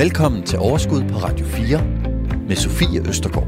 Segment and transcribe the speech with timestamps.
[0.00, 1.84] Velkommen til Overskud på Radio 4
[2.48, 3.46] med Sofie Østergaard.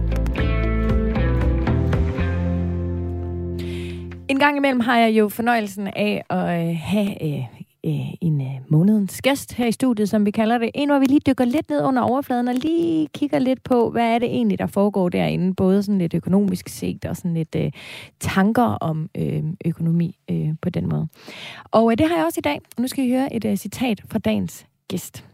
[4.29, 7.45] En gang imellem har jeg jo fornøjelsen af at øh, have øh,
[7.85, 10.71] øh, en øh, månedens gæst her i studiet, som vi kalder det.
[10.75, 14.15] En, hvor vi lige dykker lidt ned under overfladen og lige kigger lidt på, hvad
[14.15, 15.55] er det egentlig, der foregår derinde.
[15.55, 17.73] Både sådan lidt økonomisk set og sådan lidt øh,
[18.21, 21.09] tanker om øh, økonomi øh, på den måde.
[21.71, 22.61] Og øh, det har jeg også i dag.
[22.79, 25.25] Nu skal I høre et øh, citat fra dagens gæst.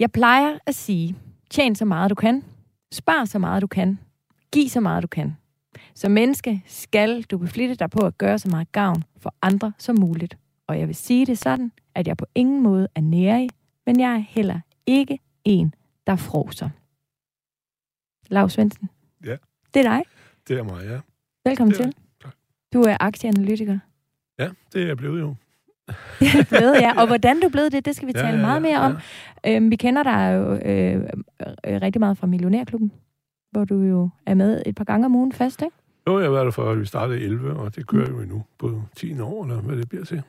[0.00, 1.16] Jeg plejer at sige,
[1.50, 2.44] tjen så meget du kan,
[2.92, 3.98] spar så meget du kan,
[4.52, 5.36] giv så meget du kan.
[5.94, 9.96] Som menneske skal du beflitte dig på at gøre så meget gavn for andre som
[10.00, 10.38] muligt.
[10.66, 13.50] Og jeg vil sige det sådan, at jeg på ingen måde er nærig,
[13.86, 15.74] men jeg er heller ikke en,
[16.06, 16.70] der froser.
[18.28, 18.90] Lav Svendsen.
[19.24, 19.36] Ja.
[19.74, 20.02] Det er dig.
[20.48, 21.00] Det er mig, ja.
[21.44, 21.94] Velkommen er til.
[22.22, 22.34] Tak.
[22.72, 23.78] Du er aktieanalytiker.
[24.38, 25.34] Ja, det er jeg blevet jo.
[26.20, 27.00] Er blevet, ja.
[27.00, 28.86] Og hvordan du er blevet det, det skal vi Ja, tale ja, meget mere ja.
[28.86, 28.96] om.
[29.46, 30.96] Øhm, vi kender dig jo øh,
[31.66, 32.92] øh, rigtig meget fra Millionærklubben,
[33.50, 35.76] hvor du jo er med et par gange om ugen fast, ikke?
[36.06, 38.20] Jo, jeg har været der fra, at vi startede i 11, og det kører jo
[38.20, 40.22] endnu på 10 år, eller hvad det bliver til.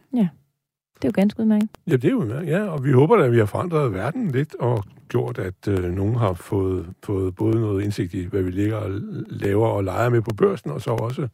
[1.02, 1.70] Det er jo ganske udmærket.
[1.88, 4.32] Ja, det er jo udmærket, ja, og vi håber da, at vi har forandret verden
[4.32, 8.52] lidt, og gjort, at øh, nogen har fået, fået både noget indsigt i, hvad vi
[8.52, 8.90] ligger og
[9.30, 11.28] laver og leger med på børsen, og så også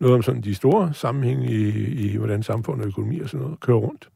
[0.00, 1.68] noget om sådan de store sammenhænge i,
[2.12, 4.08] i hvordan samfund og økonomi og sådan noget kører rundt.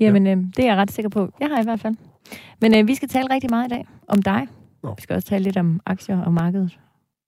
[0.00, 1.34] Jamen, øh, det er jeg ret sikker på.
[1.40, 1.94] Jeg har i hvert fald.
[2.60, 4.46] Men øh, vi skal tale rigtig meget i dag om dig.
[4.82, 4.94] Nå.
[4.96, 6.78] Vi skal også tale lidt om aktier og markedet.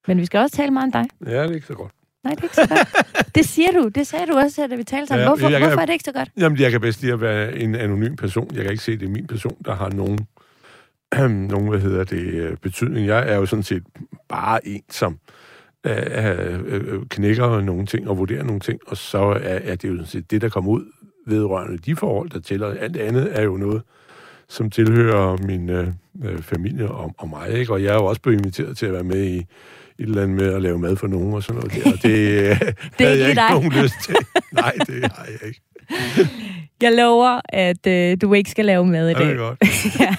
[0.09, 1.31] Men vi skal også tale meget om dig.
[1.33, 1.93] Ja, det er ikke så godt.
[2.25, 3.07] Nej, det er ikke så godt.
[3.35, 3.89] det siger du.
[3.89, 5.23] Det sagde du også, da vi talte sammen.
[5.23, 6.31] Ja, hvorfor, kan- hvorfor er det ikke så godt?
[6.37, 8.49] Jamen, jeg kan bedst lide at være en anonym person.
[8.55, 10.19] Jeg kan ikke se, at det er min person, der har nogen,
[11.53, 13.07] nogen hvad hedder det, øh, betydning.
[13.07, 13.83] Jeg er jo sådan set
[14.29, 15.19] bare en, som
[15.87, 19.95] øh, øh, knækker nogle ting og vurderer nogle ting, og så er, er det jo
[19.95, 20.85] sådan set det, der kommer ud
[21.27, 22.67] vedrørende de forhold, der tæller.
[22.67, 23.83] Alt andet er jo noget,
[24.49, 25.89] som tilhører min øh,
[26.25, 27.73] øh, familie og, og mig, ikke?
[27.73, 29.47] Og jeg er jo også blevet inviteret til at være med i et
[29.99, 32.61] eller andet med at lave mad for nogen og sådan noget der, og det, øh,
[32.99, 33.50] det havde jeg ikke dig.
[33.50, 34.17] nogen lyst til.
[34.53, 35.61] Nej, det har jeg ikke.
[36.82, 39.32] Jeg lover, at øh, du ikke skal lave mad i Ja, det dag.
[39.34, 39.60] er godt.
[40.00, 40.16] ja.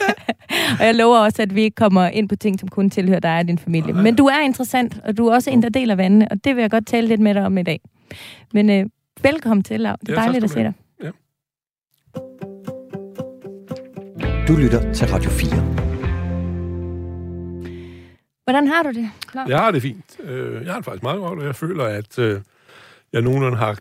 [0.79, 3.37] Og jeg lover også, at vi ikke kommer ind på ting, som kun tilhører dig
[3.39, 3.93] og din familie.
[3.93, 4.01] Nej.
[4.03, 6.61] Men du er interessant, og du er også en, der deler vandene, og det vil
[6.61, 7.79] jeg godt tale lidt med dig om i dag.
[8.53, 8.85] Men øh,
[9.23, 9.95] velkommen til, Lav.
[10.01, 10.73] Det er Ja, tak dejligt at se dig.
[14.47, 15.49] Du lytter til Radio 4.
[18.43, 19.09] Hvordan har du det?
[19.35, 19.45] Lav?
[19.47, 20.17] Jeg har det fint.
[20.23, 22.41] Øh, Jeg har det faktisk meget godt, og jeg føler, at øh,
[23.13, 23.77] jeg nogenlunde har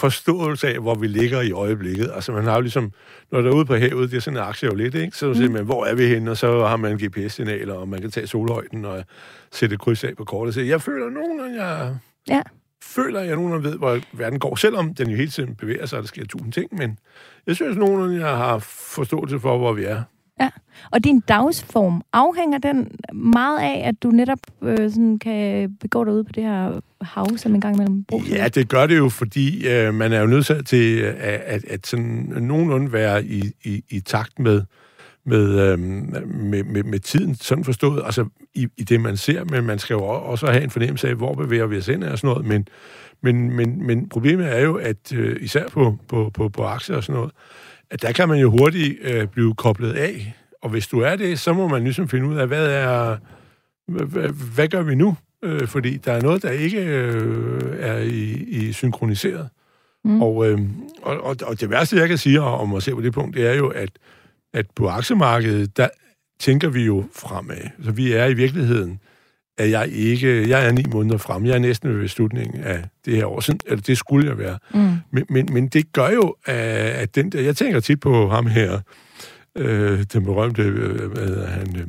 [0.00, 2.10] forståelse af, hvor vi ligger i øjeblikket.
[2.14, 2.92] Altså, man har jo ligesom,
[3.32, 5.16] når der er ude på havet, det er sådan en aktie jo lidt, ikke?
[5.16, 6.30] Så siger man, hvor er vi henne?
[6.30, 9.04] Og så har man GPS-signaler, og man kan tage solhøjden og
[9.52, 10.54] sætte et kryds af på kortet.
[10.54, 11.96] Så jeg føler nogenlunde, jeg...
[12.28, 12.42] Ja.
[12.82, 16.02] føler, jeg nogenlunde ved, hvor verden går, selvom den jo hele tiden bevæger sig, og
[16.02, 16.98] der sker tusind ting, men
[17.46, 20.02] jeg synes nogenlunde, jeg har forståelse for, hvor vi er.
[20.90, 26.12] Og din dagsform, afhænger den meget af, at du netop øh, sådan kan begå dig
[26.12, 28.24] ud på det her hav, som en gang imellem bruger?
[28.28, 31.64] Ja, det gør det jo, fordi øh, man er jo nødt til øh, at, at,
[31.64, 34.62] at sådan nogenlunde være i, i, i takt med,
[35.26, 38.24] med, øh, med, med, med tiden, sådan forstået, altså
[38.54, 41.34] i, i det, man ser, men man skal jo også have en fornemmelse af, hvor
[41.34, 42.68] bevæger vi os ind og sådan noget, men,
[43.22, 47.04] men, men, men problemet er jo, at øh, især på, på, på, på aktier og
[47.04, 47.32] sådan noget,
[47.90, 51.38] at der kan man jo hurtigt øh, blive koblet af, og hvis du er det,
[51.38, 53.16] så må man ligesom finde ud af, hvad er,
[53.88, 55.16] hvad, hvad gør vi nu?
[55.44, 59.48] Øh, fordi der er noget, der ikke øh, er i, i synkroniseret.
[60.04, 60.22] Mm.
[60.22, 60.60] Og, øh,
[61.02, 63.46] og, og, og det værste, jeg kan sige om at se på det punkt, det
[63.46, 63.90] er jo, at,
[64.54, 65.88] at på aktiemarkedet, der
[66.40, 67.84] tænker vi jo fremad.
[67.84, 69.00] Så vi er i virkeligheden,
[69.58, 71.46] at jeg ikke, jeg er ni måneder frem.
[71.46, 73.40] Jeg er næsten ved slutningen af det her år.
[73.40, 74.58] Sådan, eller det skulle jeg være.
[74.74, 74.90] Mm.
[75.10, 76.56] Men, men, men det gør jo, at
[77.00, 77.40] at den der...
[77.40, 78.78] Jeg tænker tit på ham her,
[79.56, 81.86] øh, den berømte, øh, hvad hedder han, øh,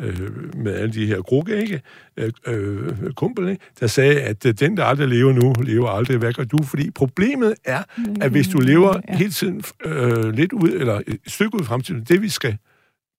[0.00, 1.82] øh, med alle de her gruppe, ikke?
[2.16, 3.62] Øh, øh, kumpel, ikke?
[3.80, 6.16] der sagde, at øh, den, der aldrig lever nu, lever aldrig.
[6.18, 6.62] Hvad gør du?
[6.62, 7.82] Fordi problemet er,
[8.20, 9.16] at hvis du lever Ja.
[9.16, 12.56] hele tiden øh, lidt ud, eller et stykke ud i fremtiden, det vi skal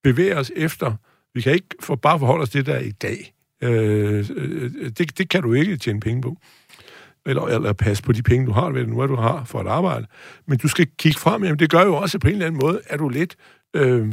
[0.03, 0.93] bevæge os efter,
[1.33, 3.33] vi kan ikke for, bare forholde os til det, der er i dag.
[3.63, 6.37] Øh, øh, det, det kan du ikke tjene penge på
[7.25, 9.59] eller, eller passe på de penge, du har, hvad det nu er, du har for
[9.59, 10.07] at arbejde.
[10.47, 12.81] Men du skal kigge frem, jamen det gør jo også på en eller anden måde,
[12.87, 13.35] at du lidt,
[13.73, 14.11] øh,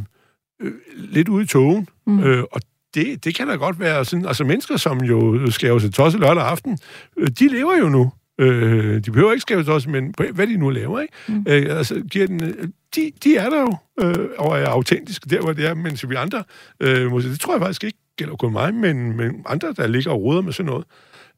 [0.61, 1.87] øh, lidt ude i togen.
[2.07, 2.19] Mm.
[2.23, 2.61] Øh, og
[2.93, 6.43] det, det kan da godt være sådan, altså mennesker, som jo skæver sig tosset lørdag
[6.43, 6.77] aften,
[7.17, 8.11] øh, de lever jo nu.
[8.39, 11.13] Øh, de behøver ikke skæve sig tosset, men hvad de nu laver, ikke?
[11.27, 11.45] Mm.
[11.47, 15.41] Øh, altså, giver den, øh, de, de er der jo, øh, og er autentiske der,
[15.41, 16.43] hvor det er, mens vi andre,
[16.79, 20.11] øh, måske, det tror jeg faktisk ikke gælder kun mig, men, men andre, der ligger
[20.11, 20.85] og roder med sådan noget,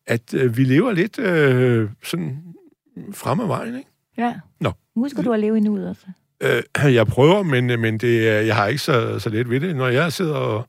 [0.08, 2.38] at øh, vi lever lidt øh, sådan
[3.14, 3.90] frem ad vejen, ikke?
[4.18, 4.34] Ja.
[4.60, 4.72] Nå.
[4.96, 6.06] Husker du at leve i nuet også?
[6.42, 9.76] Øh, jeg prøver, men, men det, jeg har ikke så, så let ved det.
[9.76, 10.68] Når jeg sidder og,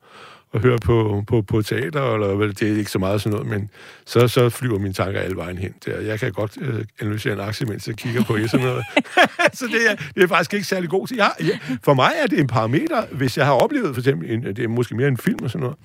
[0.53, 3.51] og hører på, på, på teater, eller vel, det er ikke så meget sådan noget,
[3.51, 3.71] men
[4.07, 5.75] så, så flyver mine tanker alle vejen hen.
[5.85, 6.01] Der.
[6.01, 8.85] Jeg kan godt øh, analysere en aktie, mens jeg kigger på sådan noget.
[9.59, 11.17] så det er, det er faktisk ikke særlig god til.
[11.17, 14.43] Jeg, jeg, for mig er det en parameter, hvis jeg har oplevet for eksempel, en,
[14.43, 15.77] det er måske mere en film og sådan noget,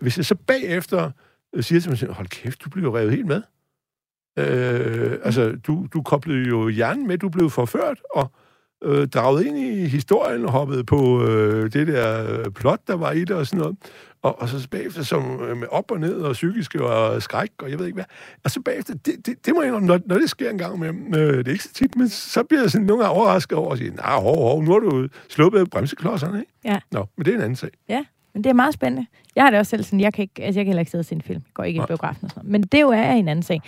[0.00, 1.10] hvis jeg så bagefter
[1.60, 3.42] siger til mig selv, hold kæft, du bliver revet helt med.
[4.38, 8.32] Øh, altså, du, du koblede jo hjernen med, du blev forført, og
[8.84, 13.20] øh, draget ind i historien og hoppede på øh, det der plot, der var i
[13.20, 13.76] det og sådan noget.
[14.22, 17.70] Og, og så bagefter som øh, med op og ned og psykiske og skræk og
[17.70, 18.04] jeg ved ikke hvad.
[18.44, 20.88] Og så bagefter, det, det, det må jeg når, når det sker en gang med,
[20.88, 23.72] øh, det er ikke så tit, men så bliver jeg sådan nogle gange overrasket over
[23.72, 26.52] at sige, nej, hov, hov, nu har du sluppet bremseklodserne, ikke?
[26.64, 26.78] Ja.
[26.92, 27.70] Nå, men det er en anden sag.
[27.88, 28.04] Ja,
[28.34, 29.06] men det er meget spændende.
[29.36, 31.02] Jeg har det også selv sådan, jeg kan, ikke, altså jeg kan heller ikke sidde
[31.02, 31.40] og se en film.
[31.46, 32.52] Jeg går ikke i biografen og sådan noget.
[32.52, 33.62] Men det jo er en anden sag.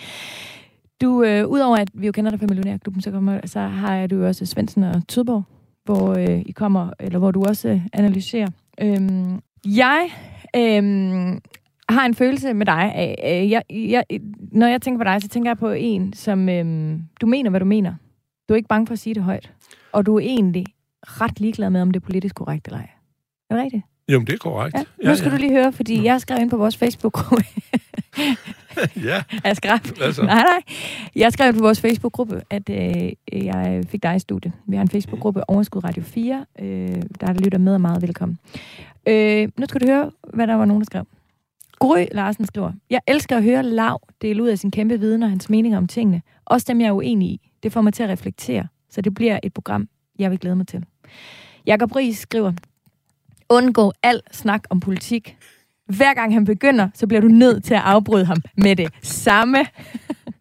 [1.01, 4.15] Du, øh, udover at vi jo kender dig fra Millionærklubben, så, kommer, så har du
[4.15, 5.43] jo også Svendsen og Tudborg,
[5.85, 8.47] hvor øh, I kommer, eller hvor du også øh, analyserer.
[8.81, 10.09] Øhm, jeg
[10.55, 11.39] øhm,
[11.89, 14.03] har en følelse med dig af, øh, jeg, jeg,
[14.51, 17.59] når jeg tænker på dig, så tænker jeg på en, som øhm, du mener, hvad
[17.59, 17.95] du mener.
[18.49, 19.53] Du er ikke bange for at sige det højt.
[19.91, 20.65] Og du er egentlig
[21.01, 22.89] ret ligeglad med, om det er politisk korrekt eller ej.
[23.49, 23.83] Er det rigtigt?
[24.13, 24.75] Jo, det er korrekt.
[24.75, 25.09] Ja.
[25.09, 25.37] Nu skal ja, ja.
[25.37, 27.45] du lige høre, fordi jeg skrev ind på vores Facebook-gruppe.
[29.09, 29.23] ja.
[29.43, 29.77] Jeg skrev.
[30.01, 30.21] Altså.
[30.21, 30.75] Nej, nej.
[31.15, 34.53] Jeg skrev på vores Facebook-gruppe, at øh, jeg fik dig i studiet.
[34.67, 36.45] Vi har en Facebook-gruppe, Overskud Radio 4.
[36.59, 36.65] Øh,
[37.19, 38.39] der er der lytter med og meget velkommen.
[39.07, 41.05] Øh, nu skal du høre, hvad der var nogen, der skrev.
[41.79, 45.29] Gry Larsen skriver, Jeg elsker at høre Lav dele ud af sin kæmpe viden og
[45.29, 46.21] hans meninger om tingene.
[46.45, 47.49] Også dem, jeg er uenig i.
[47.63, 49.87] Det får mig til at reflektere, så det bliver et program,
[50.19, 50.85] jeg vil glæde mig til.
[51.65, 52.53] Jakob Ries skriver,
[53.51, 55.37] undgå al snak om politik.
[55.85, 59.57] Hver gang han begynder, så bliver du nødt til at afbryde ham med det samme.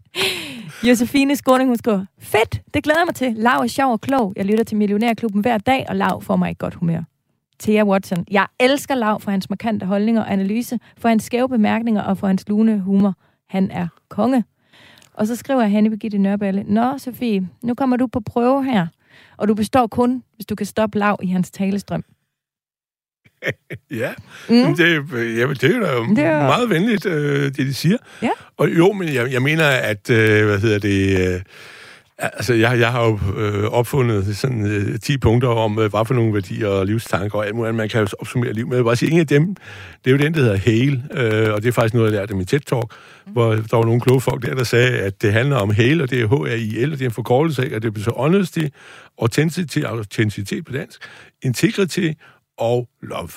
[0.88, 3.32] Josefine Skåning, hun skriver, fedt, det glæder jeg mig til.
[3.36, 4.32] Lav er sjov og klog.
[4.36, 7.02] Jeg lytter til Millionærklubben hver dag, og Lav får mig i godt humør.
[7.60, 12.02] Thea Watson, jeg elsker Lav for hans markante holdninger og analyse, for hans skæve bemærkninger
[12.02, 13.14] og for hans lune humor.
[13.48, 14.44] Han er konge.
[15.14, 18.86] Og så skriver Hanne Birgitte Nørballe, Nå, Sofie, nu kommer du på prøve her,
[19.36, 22.04] og du består kun, hvis du kan stoppe Lav i hans talestrøm.
[23.90, 24.10] ja,
[24.48, 24.76] mm.
[24.76, 24.88] det,
[25.38, 26.42] jamen, det er jo det er...
[26.42, 27.96] meget venligt, øh, det de siger.
[28.22, 28.30] Ja.
[28.56, 31.34] Og jo, men jeg, jeg mener, at, øh, hvad hedder det...
[31.34, 31.40] Øh,
[32.22, 36.14] Altså, jeg, jeg har jo øh, opfundet sådan øh, 10 punkter om, øh, hvad for
[36.14, 38.76] nogle værdier og livstanker og alt muligt, man kan jo opsummere liv med.
[38.76, 39.54] Jeg vil bare sige, en af dem,
[40.04, 42.34] det er jo den, der hedder Hale, øh, og det er faktisk noget, jeg lærte
[42.34, 42.96] i min TED-talk,
[43.26, 43.32] mm.
[43.32, 46.10] hvor der var nogle kloge folk der, der sagde, at det handler om Hale, og
[46.10, 48.64] det er H-A-I-L, og det er en forkortelse af, at det betyder honesty,
[49.18, 51.00] authenticity, autenticitet på dansk,
[51.42, 52.08] integrity
[52.60, 53.30] og love.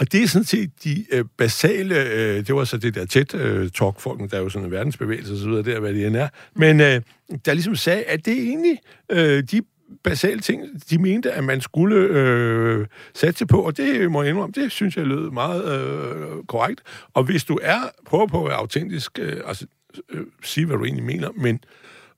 [0.00, 3.34] Og det er sådan set de øh, basale, øh, det var så det der tæt
[3.34, 6.28] øh, talk folk, der er jo sådan en verdensbevægelse osv., der hvad det end er.
[6.54, 7.00] Men øh,
[7.44, 8.78] der ligesom sagde, at det er egentlig
[9.10, 9.62] øh, de
[10.04, 14.62] basale ting, de mente, at man skulle øh, satse på, og det må jeg indrømme,
[14.62, 16.80] det synes jeg lød meget øh, korrekt.
[17.14, 19.66] Og hvis du er, prøver på at være autentisk, øh, altså
[20.10, 21.60] øh, sige, hvad du egentlig mener, men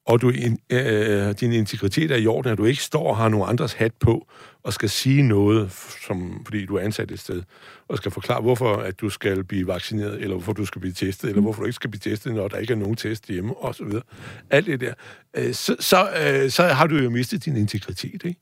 [0.06, 0.32] og du,
[0.70, 3.92] øh, din integritet er i orden, at du ikke står og har nogen andres hat
[4.00, 4.26] på,
[4.64, 5.72] og skal sige noget,
[6.06, 7.42] som, fordi du er ansat et sted,
[7.88, 11.28] og skal forklare, hvorfor at du skal blive vaccineret, eller hvorfor du skal blive testet,
[11.28, 13.74] eller hvorfor du ikke skal blive testet, når der ikke er nogen test hjemme, og
[13.74, 14.02] så videre.
[14.50, 14.94] Alt det der.
[15.36, 18.40] Øh, så, så, øh, så har du jo mistet din integritet, ikke?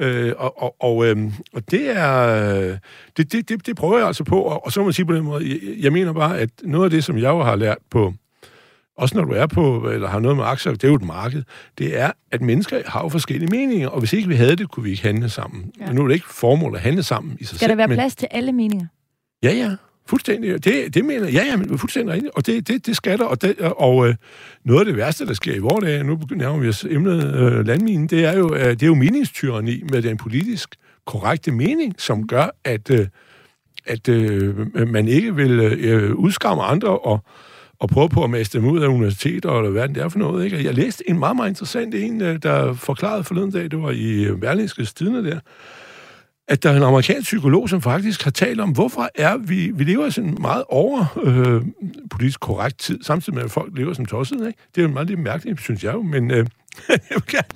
[0.00, 2.78] Øh, og, og, og, øh, og det er
[3.16, 5.14] det, det, det, det prøver jeg altså på, og, og så må man sige på
[5.14, 7.78] den måde, jeg, jeg mener bare, at noget af det, som jeg jo har lært
[7.90, 8.14] på
[8.98, 11.42] også når du er på, eller har noget med aktier, det er jo et marked,
[11.78, 14.84] det er, at mennesker har jo forskellige meninger, og hvis ikke vi havde det, kunne
[14.84, 15.72] vi ikke handle sammen.
[15.80, 15.92] Ja.
[15.92, 17.68] nu er det ikke formål at handle sammen i sig Skal selv.
[17.68, 17.96] der være men...
[17.96, 18.86] plads til alle meninger?
[19.42, 19.70] Ja, ja.
[20.06, 20.64] Fuldstændig.
[20.64, 22.34] Det, det mener Ja, ja, men fuldstændig rigtigt.
[22.34, 23.24] Og det, det, det skal der.
[23.24, 24.14] Og, det, og øh,
[24.64, 27.66] noget af det værste, der sker i vores dag, nu nærmer vi os emnet øh,
[27.66, 30.76] landminen, det er jo, øh, det er jo meningstyreni med den politisk
[31.06, 33.06] korrekte mening, som gør, at, øh,
[33.86, 37.24] at øh, man ikke vil øh, udskamme andre og
[37.80, 40.44] og prøve på at mæste dem ud af universiteter, eller hvad det er for noget.
[40.44, 40.64] Ikke?
[40.64, 44.24] Jeg læste en meget, meget interessant en, øh, der forklarede forleden dag, det var i
[44.24, 45.40] øh, Berlingske Stidende der,
[46.48, 49.84] at der er en amerikansk psykolog, som faktisk har talt om, hvorfor er vi, vi
[49.84, 51.62] lever i sådan en meget over øh,
[52.10, 54.58] politisk korrekt tid, samtidig med, at folk lever som tosset, ikke?
[54.74, 56.36] Det er jo meget lidt mærkeligt, synes jeg jo, men øh,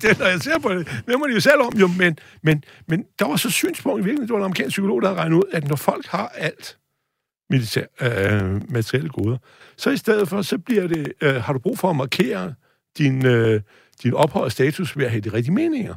[0.01, 2.63] det, når jeg ser på det, det må de jo selv om, jo, men, men,
[2.87, 5.37] men der var så synspunkt i virkeligheden, det var en amerikansk psykolog, der havde regnet
[5.37, 6.77] ud, at når folk har alt,
[7.53, 9.37] militær, øh, materielle goder.
[9.77, 12.53] Så i stedet for, så bliver det, øh, har du brug for at markere
[12.97, 13.61] din, øh,
[14.03, 15.95] din ophøjet status ved at have de rigtige meninger.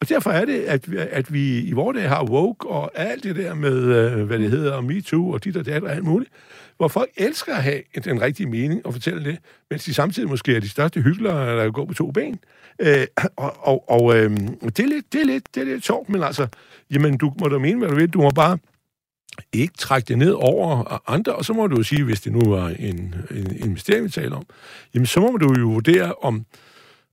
[0.00, 3.36] Og derfor er det, at, at vi i vores dag har woke og alt det
[3.36, 6.30] der med, øh, hvad det hedder, og MeToo og dit og dat og alt muligt,
[6.76, 9.38] hvor folk elsker at have en- den rigtige mening og fortælle det,
[9.70, 12.38] mens de samtidig måske er de største hyggelere, der går på to ben.
[12.78, 14.30] Øh, og og, og øh,
[14.62, 16.46] det, er lidt, det, er lidt, det er lidt sjovt, men altså,
[16.90, 18.08] jamen, du må da mene, hvad du vil.
[18.08, 18.58] Du må bare
[19.52, 22.50] ikke trække det ned over andre, og så må du jo sige, hvis det nu
[22.50, 24.44] var en, en investering, vi taler om,
[24.94, 26.44] jamen så må du jo vurdere, om,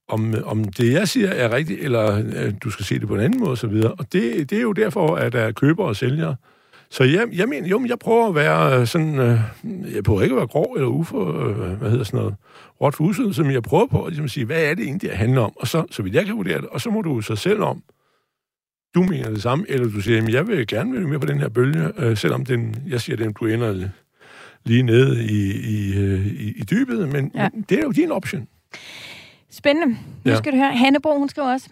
[0.07, 3.21] om, om det, jeg siger, er rigtigt, eller øh, du skal se det på en
[3.21, 3.83] anden måde, osv.
[3.99, 6.35] Og det, det er jo derfor, at der er køber og sælgere.
[6.89, 9.39] Så jeg, jeg mener, jo, men jeg prøver at være øh, sådan, øh,
[9.95, 12.35] jeg prøver ikke at være grov eller ufor, øh, hvad hedder sådan noget,
[12.81, 15.09] råt for usiden, som jeg prøver på ligesom at ligesom sige, hvad er det egentlig,
[15.09, 15.53] det handler om?
[15.55, 17.83] Og så, så vidt jeg kan vurdere det, og så må du så selv om,
[18.95, 21.39] du mener det samme, eller du siger, jamen, jeg vil gerne være med på den
[21.39, 23.89] her bølge, øh, selvom den, jeg siger, den du ender
[24.65, 27.43] lige nede i, i, øh, i, i dybet, men, Ja.
[27.43, 27.49] ja.
[27.53, 28.47] men det er jo din option.
[29.51, 29.87] Spændende.
[30.25, 30.37] Nu Ja.
[30.37, 30.77] skal du høre.
[30.77, 31.69] Hannebro, hun skriver også,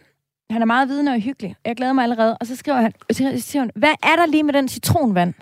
[0.49, 1.55] han er meget vidende og hyggelig.
[1.65, 2.37] Jeg glæder mig allerede.
[2.37, 5.33] Og så skriver han, så siger hun, hvad er der lige med den citronvand?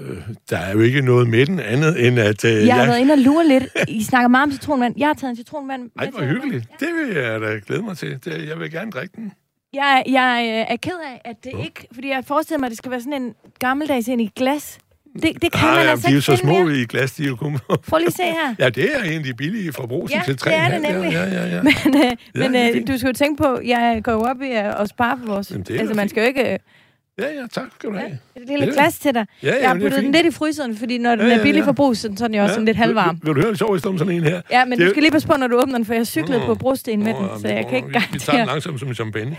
[0.00, 0.16] Øh,
[0.50, 2.44] der er jo ikke noget med den andet, end at...
[2.44, 3.64] Øh, Jeg har været inde og lure lidt.
[3.88, 4.94] I snakker meget om citronvand.
[4.98, 5.90] Jeg har taget en citronvand.
[5.98, 6.66] Ej, hvor hyggeligt.
[6.80, 8.24] Det vil jeg da glæde mig til.
[8.24, 9.32] Det, jeg vil gerne drikke den.
[9.74, 11.86] Jeg, jeg øh, er ked af, at det ikke...
[11.94, 14.78] Fordi jeg forestiller mig, at det skal være sådan en gammeldags ind i glas.
[15.22, 16.76] Det, det kan man Ah, altså de er jo så små mere.
[16.76, 17.58] i glas, de er jo kun...
[17.88, 18.54] Prøv lige se her.
[18.64, 20.92] ja, det er de billige forbrug Ja, til det er det 3,5.
[20.92, 21.12] nemlig.
[21.12, 21.62] Ja, ja, ja.
[21.68, 24.50] Men, øh, Ja, men øh, du skal jo tænke på, jeg går jo op i
[24.50, 25.50] at, spare på vores...
[25.50, 26.52] Jamen, det altså, man skal jo ikke...
[26.52, 26.58] Øh,
[27.18, 28.18] Ja, ja, tak skal du ja, have.
[28.36, 28.70] et lille Ja.
[28.72, 29.26] glas til dig.
[29.42, 31.36] Ja, ja, Jeg har er puttet den lidt i fryseren, fordi når den Ja, er
[31.36, 31.66] ja, billig ja.
[31.66, 33.18] forbrug, så er den jo også sådan lidt halvvarm.
[33.22, 34.40] Vil, vil du høre en sjov historie om sådan en her?
[34.50, 36.06] Ja, men Det du er- skal lige passe på, når du åbner den, for jeg
[36.06, 36.46] cyklede Nå.
[36.46, 38.20] på brosten med Nå, den, ja, så jeg nå, kan ikke vi, vi tager den
[38.26, 38.46] garantere.
[38.46, 39.36] langsomt som en champagne.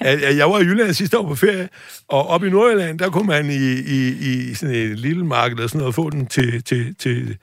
[0.00, 1.68] Jeg, var i Jylland sidste år på ferie,
[2.08, 4.08] og oppe i Nordjylland, der kunne man i, i,
[4.50, 7.36] i sådan et lille marked eller sådan noget få den til, til, til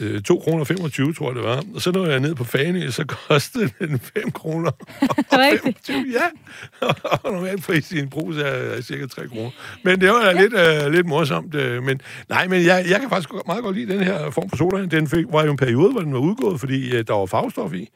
[0.00, 1.64] øh, 2 kroner 25, tror jeg det var.
[1.74, 4.70] Og så når jeg ned på Fanø, så kostede den 5 kroner.
[5.32, 5.78] Rigtigt.
[5.86, 6.86] 25, ja.
[7.24, 9.50] Og normalt pris i en brus er, er cirka 3 kroner.
[9.84, 10.54] Men det var da lidt,
[10.86, 11.54] øh, lidt morsomt.
[11.54, 14.50] Øh, men, nej, men jeg, jeg kan faktisk godt- meget godt lide den her form
[14.50, 14.86] for soda.
[14.86, 17.72] Den fik, var jo en periode, hvor den var udgået, fordi øh, der var farvestof
[17.74, 17.88] i.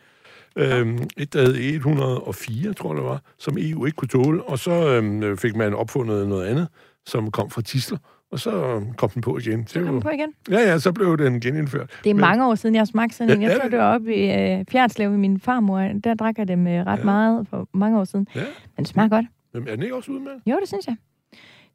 [0.56, 4.42] Øhm, et, der hed 104, tror jeg det var, som EU ikke kunne tåle.
[4.42, 6.68] Og så øhm, fik man opfundet noget andet,
[7.06, 7.98] som kom fra Tisler.
[8.30, 9.60] Og så kom den på igen.
[9.60, 10.32] Det Så kom var, på igen.
[10.50, 11.90] ja, ja, så blev den genindført.
[12.04, 13.42] Det er Men- mange år siden, jeg har smagt sådan en.
[13.42, 13.78] Ja, Jeg tror, det?
[13.78, 15.78] var oppe i øh, Fjerdslev ved min farmor.
[16.04, 17.04] Der drak jeg dem øh, ret Ja.
[17.04, 18.28] meget for mange år siden.
[18.34, 18.40] Ja,
[18.76, 19.26] Men det smager godt.
[19.54, 20.30] men er den ikke også ude med?
[20.46, 20.96] Jo, det synes jeg.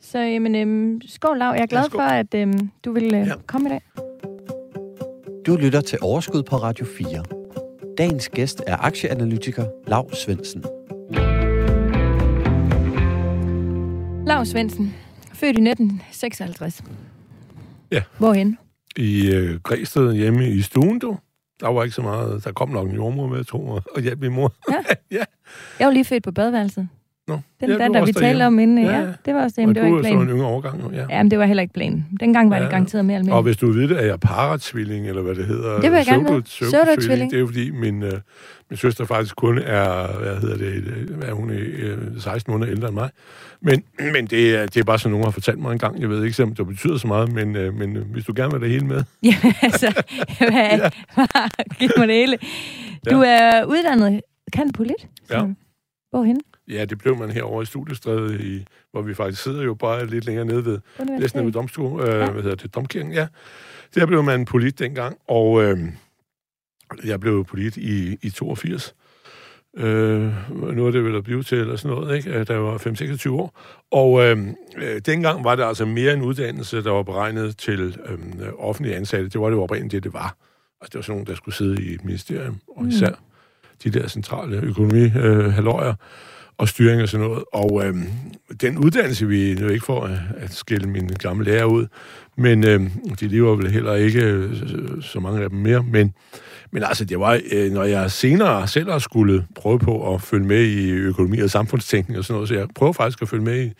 [0.01, 1.51] Så jamen, øhm, skål, Lav.
[1.53, 1.97] Jeg er glad Ja, skål.
[1.99, 3.33] for, at øhm, du vil øh, Ja.
[3.47, 3.81] komme i dag.
[5.45, 7.07] Du lytter til Overskud på Radio 4.
[7.97, 10.63] Dagens gæst er aktieanalytiker Lav Svendsen.
[14.27, 14.93] Lav Svendsen,
[15.33, 16.83] født i 1956.
[17.91, 18.01] Ja.
[18.17, 18.57] Hvorhen?
[18.97, 21.17] I øh, Græsted hjemme i stuen, du.
[21.59, 22.43] Der var ikke så meget.
[22.43, 24.53] Der kom nok en jordmor med, to og- og hjalp min mor.
[25.79, 26.87] Jeg var lige født på badeværelset.
[27.27, 28.77] Nå, Den ja, var vi talte om inden.
[28.85, 29.01] Ja, Ja, ja.
[29.05, 29.13] ja.
[29.25, 30.29] det var også det, Og men det var ikke er så en planen.
[30.35, 31.05] yngre årgang, ja.
[31.09, 32.05] Jamen, det var heller ikke planen.
[32.19, 32.69] Dengang var det Ja.
[32.69, 33.35] garanteret mere almindeligt.
[33.35, 35.81] Og hvis du ved det, er jeg paratsvilling, eller hvad det hedder.
[35.81, 37.31] Det vil jeg gerne pseudo-tvilling.
[37.31, 38.11] Det er jo fordi, min, øh,
[38.69, 42.71] min søster faktisk kun er, hvad hedder det, øh, hvad er hun, øh, 16 måneder
[42.71, 43.09] ældre end mig.
[43.61, 46.01] Men, men det, er, det er bare sådan, nogen har fortalt mig en gang.
[46.01, 48.51] Jeg ved ikke, om det betyder så meget, men, øh, men øh, hvis du gerne
[48.51, 49.03] vil have det hele med.
[49.31, 50.03] Ja, altså,
[50.37, 50.89] hvad,
[51.79, 52.37] giv mig det hele.
[53.11, 54.21] Du er uddannet
[54.53, 55.07] kanpolit.
[55.31, 55.41] Ja.
[56.09, 56.39] Hvorhen?
[56.67, 60.25] Ja, det blev man herovre i studiestredet, i, hvor vi faktisk sidder jo bare lidt
[60.25, 60.79] længere nede ved,
[61.19, 62.31] næsten nede ved domstol, øh, Ja.
[62.31, 63.27] hvad hedder det, domkirken, ja.
[63.95, 65.77] Der blev man polit dengang, og øh,
[67.05, 68.95] jeg blev polit i, i 82.
[69.77, 70.31] Øh,
[70.75, 72.29] nu er det vel at blive til, eller sådan noget, ikke?
[72.39, 73.59] Øh, jeg var 5-26 år.
[73.91, 74.37] Og øh,
[74.77, 78.17] øh, dengang var det altså mere en uddannelse, der var beregnet til øh,
[78.57, 79.29] offentlige ansatte.
[79.29, 80.35] Det var det jo oprindeligt det, det var.
[80.81, 82.89] Altså, det var sådan nogen, der skulle sidde i et ministerium, og Mm.
[82.89, 83.11] især
[83.83, 85.53] de der centrale økonomi øh,
[86.57, 87.43] og styring og sådan noget.
[87.53, 87.95] Og øh,
[88.61, 90.05] den uddannelse, vi nu ikke får
[90.37, 91.87] at, skille mine gamle lærer ud,
[92.37, 92.81] men øh,
[93.19, 94.55] de lever vel heller ikke øh,
[95.01, 96.13] så mange af dem mere, men
[96.73, 100.45] men altså, det var, øh, når jeg senere selv har skulle prøve på at følge
[100.45, 103.65] med i økonomi og samfundstænkning og sådan noget, så jeg prøver faktisk at følge med
[103.65, 103.71] i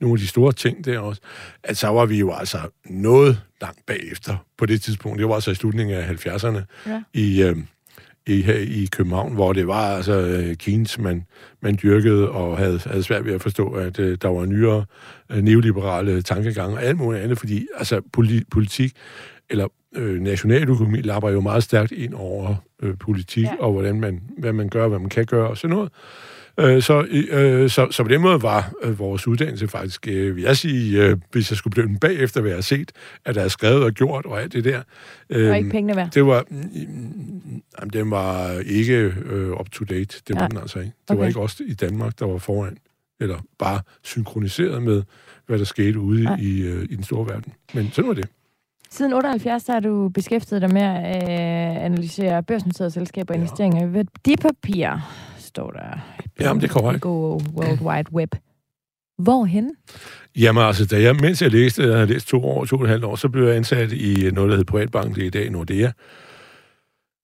[0.00, 1.20] nogle af de store ting der også,
[1.64, 5.18] at så var vi jo altså noget langt bagefter på det tidspunkt.
[5.18, 7.02] Det var altså i slutningen af 70'erne Ja.
[7.14, 7.56] i, øh,
[8.26, 11.24] i, her i København, hvor det var altså øh, Keynes, man,
[11.62, 14.84] man dyrkede og havde, havde svært ved at forstå, at øh, der var nyere
[15.32, 18.92] øh, neoliberale tankegange og alt muligt andet, fordi altså poli, politik
[19.50, 23.56] eller øh, nationaløkonomi lapper jo meget stærkt ind over øh, politik, Ja.
[23.60, 25.92] og hvordan man, hvad man gør, hvad man kan gøre og sådan noget.
[26.60, 30.42] Øh, så, øh, så, så på den måde var øh, vores uddannelse faktisk, øh, vil
[30.42, 32.92] jeg sige, øh, hvis jeg skulle blive den bagefter, hvad jeg har set,
[33.24, 34.82] at der er skrevet og gjort og alt det der.
[35.30, 36.10] Øh, det var ikke pengene værd?
[36.10, 40.20] Det var, mm, jamen, den var ikke øh, up to date.
[40.28, 40.48] Det var ja.
[40.48, 40.92] den altså ikke.
[41.08, 41.20] Det okay.
[41.20, 42.76] var ikke også i Danmark, der var foran.
[43.20, 45.02] Eller bare synkroniseret med,
[45.46, 47.52] hvad der skete ude i, øh, i den store verden.
[47.74, 48.28] Men sådan var det.
[48.90, 53.42] Siden 78 har du beskæftiget dig med at øh, analysere børsnoterede selskaber og ja.
[53.42, 54.98] investeringer i værdipapirer,
[55.54, 55.98] står der.
[56.40, 57.00] Jamen, det er korrekt.
[57.00, 58.34] Go World Wide Web.
[59.18, 59.70] Hvorhen?
[60.36, 62.88] Jamen altså, da jeg, mens jeg læste, jeg havde læst to år, to og et
[62.88, 65.50] halvt år, så blev jeg ansat i noget, der hed Privatbank, det er i dag
[65.50, 65.90] Nordea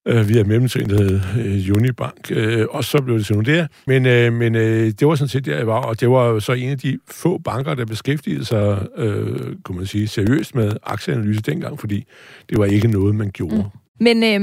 [0.08, 3.66] øh, via mellemtrin, der hed øh, Unibank, øh, og så blev det til Nordea.
[3.86, 6.52] Men, øh, men øh, det var sådan set der, jeg var, og det var så
[6.52, 11.40] en af de få banker, der beskæftigede sig, øh, kunne man sige, seriøst med aktieanalyse
[11.40, 12.04] dengang, fordi
[12.50, 13.56] det var ikke noget, man gjorde.
[13.56, 14.04] Mm.
[14.04, 14.40] Men øh,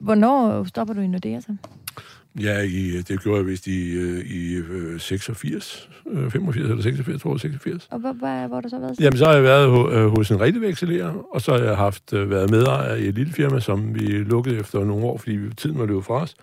[0.00, 1.56] hvornår stopper du i Nordea så?
[2.40, 4.62] Ja, i, det gjorde jeg vist i, øh, i
[4.98, 7.88] 86, øh, 85 øh, eller 86, tror jeg, 86.
[7.90, 9.00] Og hvor, hvor, hvor har du så været?
[9.00, 9.70] Jamen, så har jeg været
[10.10, 13.60] hos en rigtig vekselerer, og så har jeg haft været medejer i et lille firma,
[13.60, 16.34] som vi lukkede efter nogle år, fordi tiden var løbet fra os.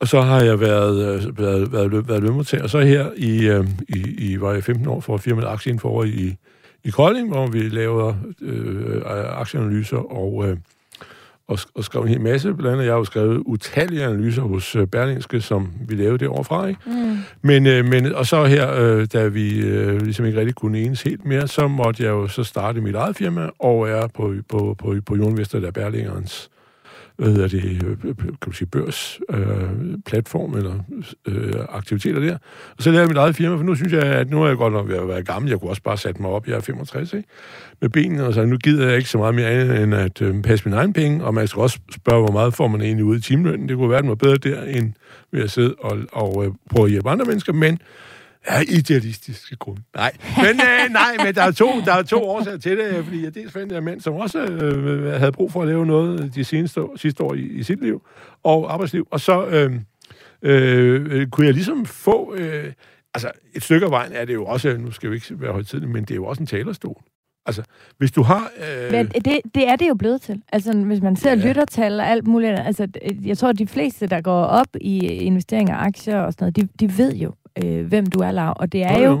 [0.00, 2.62] Og så har jeg været, været, været, været lønmodtager.
[2.62, 6.36] Og så her i, i, i, var jeg 15 år for firmaet Aktieinfor i,
[6.84, 9.02] i Kolding, hvor vi laver øh,
[9.40, 10.48] aktieanalyser og...
[10.48, 10.56] Øh,
[11.50, 12.54] og, og skrev en hel masse.
[12.54, 16.28] Blandt andet, jeg har jo skrevet utallige analyser hos uh, Berlingske, som vi lavede det
[16.28, 16.66] overfra.
[16.66, 16.80] Ikke?
[16.86, 17.18] Mm.
[17.42, 21.02] Men, uh, men, og så her, uh, da vi uh, ligesom ikke rigtig kunne enes
[21.02, 24.76] helt mere, så måtte jeg jo så starte mit eget firma, og er på, på,
[24.78, 26.50] på, på Jon Vester, der Berlingerens
[27.20, 29.68] hvad hedder det, øh, øh, kan du sige, børs, øh,
[30.06, 30.74] platform eller
[31.26, 32.38] øh, aktiviteter der.
[32.76, 34.56] Og så lavede jeg mit eget firma, for nu synes jeg, at nu er jeg
[34.56, 35.50] godt nok ved at være gammel.
[35.50, 37.28] Jeg kunne også bare sætte mig op, jeg er 65, ikke?
[37.80, 40.68] med benene, og så nu gider jeg ikke så meget mere end at øh, passe
[40.68, 43.20] min egen penge, og man skal også spørge, hvor meget får man egentlig ud i
[43.20, 43.68] timelønnen.
[43.68, 44.92] Det kunne være, at den var bedre der, end
[45.32, 47.78] ved at sidde og, og øh, prøve at hjælpe andre mennesker, men
[48.48, 49.78] Ja, idealistiske grund.
[49.94, 53.24] Nej, men, øh, nej, men der er, to, der er to årsager til det, fordi
[53.24, 56.44] jeg dels fandt jeg mænd, som også øh, havde brug for at lave noget de
[56.44, 58.02] seneste sidste år i, i sit liv
[58.42, 59.72] og arbejdsliv, og så øh,
[60.42, 62.34] øh, kunne jeg ligesom få...
[62.34, 62.72] Øh,
[63.14, 65.92] altså, et stykke af vejen er det jo også, nu skal vi ikke være højtidligt,
[65.92, 67.02] men det er jo også en talerstol.
[67.46, 67.62] Altså,
[67.98, 68.50] hvis du har...
[68.60, 68.92] Øh...
[68.92, 70.42] Men det, det er det jo blevet til.
[70.52, 71.46] Altså, hvis man ser ja.
[71.48, 72.58] lyttertal og alt muligt.
[72.58, 72.88] Altså,
[73.24, 76.86] jeg tror, at de fleste, der går op i investeringer aktier og sådan noget, de,
[76.86, 78.54] de ved jo, øh, hvem du er, Lav.
[78.56, 79.18] Og det er jo, jo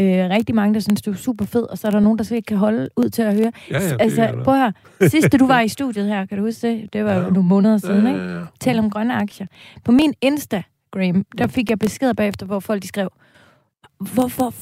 [0.00, 2.24] øh, rigtig mange, der synes, du er super fed, og så er der nogen, der
[2.24, 3.52] slet ikke kan holde ud til at høre.
[3.70, 5.08] Ja, ja, altså, prøv at høre.
[5.08, 6.92] Sidste du var i studiet her, kan du huske det?
[6.92, 7.20] Det var ja.
[7.20, 8.38] nogle måneder siden, ja, ja, ja.
[8.38, 8.46] ikke?
[8.60, 9.46] Tal om grønne aktier.
[9.84, 13.10] På min Instagram, der fik jeg beskeder bagefter, hvor folk de skrev,
[14.00, 14.54] hvorfor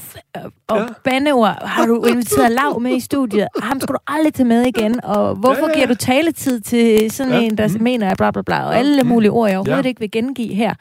[0.68, 0.87] og ja.
[1.05, 3.49] bandeord har du inviteret Lav med i studiet?
[3.62, 5.05] Ham skal du aldrig tage med igen.
[5.05, 5.75] Og hvorfor ja, ja, ja.
[5.75, 7.40] giver du taletid til sådan ja.
[7.40, 7.83] en, der mm.
[7.83, 9.88] mener bla bla bla, og alle mulige ord, jeg overhovedet ja.
[9.88, 10.75] ikke vil gengive her.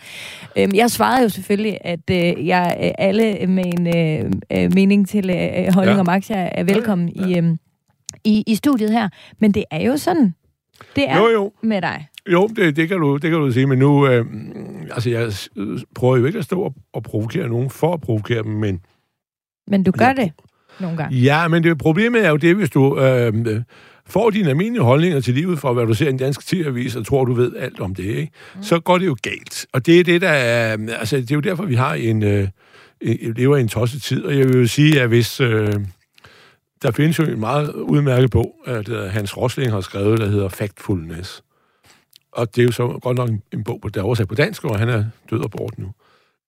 [0.57, 5.07] Øhm, jeg svarede jo selvfølgelig, at øh, jeg øh, alle med en øh, øh, mening
[5.07, 5.99] til øh, holdning ja.
[5.99, 7.27] om aktier er velkommen ja, ja.
[7.27, 7.57] I, øh,
[8.23, 9.09] i, i studiet her.
[9.39, 10.35] Men det er jo sådan,
[10.95, 11.51] det er jo, jo.
[11.63, 12.07] med dig.
[12.31, 14.25] Jo, det, det, kan du, det kan du sige, men nu, øh,
[14.91, 15.31] altså jeg
[15.95, 18.79] prøver jo ikke at stå og, og provokere nogen for at provokere dem, men...
[19.67, 20.31] Men du gør ja, det
[20.79, 21.17] nogle gange.
[21.17, 23.61] Ja, men det, problemet er jo det, hvis du øh,
[24.07, 27.05] får dine almindelige holdninger til livet fra, hvad du ser i en dansk tv-avis, og
[27.05, 28.31] tror, du ved alt om det, ikke?
[28.55, 28.63] Mm.
[28.63, 29.65] så går det jo galt.
[29.73, 30.77] Og det er det, der er...
[30.99, 32.23] Altså, det er jo derfor, vi har en...
[32.23, 32.47] Øh,
[33.35, 35.41] lever i en tosset tid, og jeg vil jo sige, at hvis...
[35.41, 35.73] Øh,
[36.81, 40.49] der findes jo en meget udmærket bog, at uh, Hans Rosling har skrevet, der hedder
[40.49, 41.43] Factfulness.
[42.35, 44.79] Og det er jo så godt nok en, bog, der er oversat på dansk, og
[44.79, 45.91] han er død og bort nu.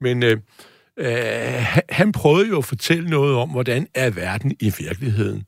[0.01, 0.37] Men øh,
[0.97, 5.43] øh, han prøvede jo at fortælle noget om, hvordan er verden i virkeligheden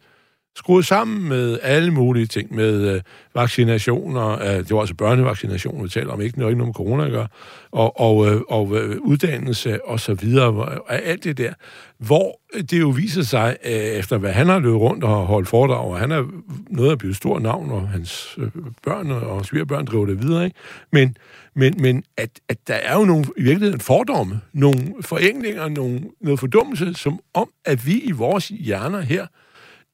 [0.59, 3.01] skruet sammen med alle mulige ting, med øh,
[3.35, 7.05] vaccinationer, øh, det var altså børnevaccinationer, vi taler om, ikke noget, ikke noget med corona
[7.05, 7.27] at gøre,
[7.71, 11.53] og, og, øh, og øh, uddannelse og så videre, og alt det der,
[11.97, 12.39] hvor
[12.71, 15.99] det jo viser sig, øh, efter hvad han har løbet rundt og holdt foredrag, og
[15.99, 16.23] han er
[16.69, 18.47] noget af blevet stor navn, og hans øh,
[18.83, 20.57] børn og svigerbørn driver det videre, ikke?
[20.91, 21.17] Men,
[21.55, 26.39] men, men at, at der er jo nogle, i virkeligheden fordomme, nogle forenklinger, nogle, noget
[26.39, 29.25] fordummelse, som om, at vi i vores hjerner her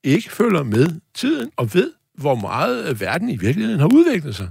[0.06, 4.50] ikke følger med tiden og ved, hvor meget øh, verden i virkeligheden har udviklet sig.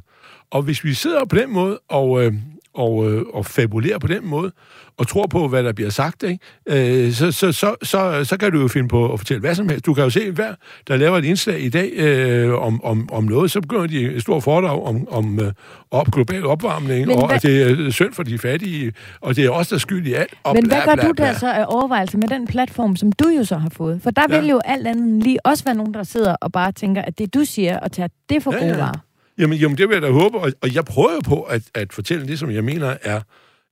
[0.50, 2.32] Og hvis vi sidder på den måde og, øh,
[2.74, 4.52] og, øh, og fabulerer på den måde,
[4.98, 7.06] og tror på, hvad der bliver sagt, ikke?
[7.06, 9.68] Øh, så, så, så, så, så kan du jo finde på at fortælle hvad som
[9.68, 9.86] helst.
[9.86, 10.54] Du kan jo se, hver
[10.88, 14.22] der laver et indslag i dag øh, om, om, om noget, så begynder de et
[14.22, 15.52] stort foredrag om, om øh,
[15.90, 17.36] op, global opvarmning, Men og hvad...
[17.36, 20.34] at det er synd for de fattige, og det er også der skyld i alt.
[20.44, 22.96] Og Men bla, hvad gør bla, bla, du der så af overvejelse med den platform,
[22.96, 24.02] som du jo så har fået?
[24.02, 24.40] For der ja.
[24.40, 27.34] vil jo alt andet lige også være nogen, der sidder og bare tænker, at det
[27.34, 28.78] du siger, og tager det for ja, gode ja.
[28.78, 28.98] varer.
[29.38, 32.26] Jamen, jamen, det vil jeg da håbe, og, og jeg prøver på at, at fortælle
[32.26, 33.20] det, som jeg mener er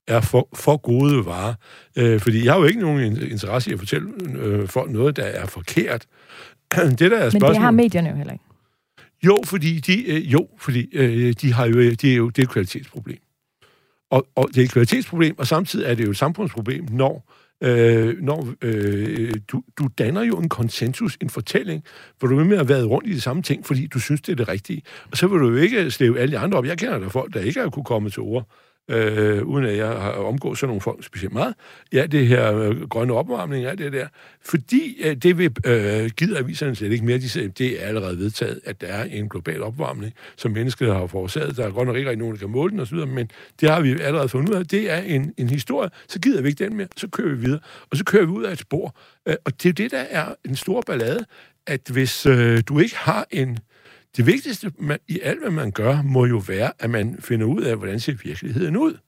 [0.06, 1.54] er for, for gode varer.
[1.96, 5.24] Øh, fordi jeg har jo ikke nogen interesse i at fortælle øh, folk noget, der
[5.24, 6.06] er forkert.
[6.98, 8.44] det, der er Men det har medierne jo heller ikke.
[9.26, 12.42] Jo, fordi de, øh, jo, fordi øh, de har jo, de er jo, det er
[12.42, 13.18] et kvalitetsproblem.
[14.10, 18.18] Og, og det er et kvalitetsproblem, og samtidig er det jo et samfundsproblem, når øh,
[18.22, 21.84] når øh, du, du danner jo en konsensus, en fortælling,
[22.18, 24.32] hvor du er med at være rundt i de samme ting, fordi du synes, det
[24.32, 24.82] er det rigtige.
[25.10, 26.66] Og så vil du jo ikke slæve alle de andre op.
[26.66, 28.48] Jeg kender der folk, der ikke har kunne komme til ord,
[28.88, 31.54] øh, uden at jeg har omgået sådan nogle folk specielt meget.
[31.92, 34.06] Ja, det her øh, grønne opvarmning, ja, det der.
[34.44, 37.18] Fordi øh, det vil, øh, gider aviserne slet ikke mere.
[37.18, 41.06] De siger, det er allerede vedtaget, at der er en global opvarmning, som mennesket har
[41.06, 41.56] forårsaget.
[41.56, 43.80] Der er godt nok ikke rigtig nogen, der kan måle den osv., men det har
[43.80, 44.66] vi allerede fundet ud af.
[44.66, 45.90] Det er en, en historie.
[46.08, 46.88] Så gider vi ikke den mere.
[46.96, 47.60] Så kører vi videre.
[47.90, 48.96] Og så kører vi ud af et spor.
[49.28, 51.24] Øh, og det er det, der er en stor ballade,
[51.66, 53.58] at hvis øh, du ikke har en
[54.16, 57.62] det vigtigste man, i alt, hvad man gør, må jo være, at man finder ud
[57.62, 58.98] af, hvordan ser virkeligheden ud.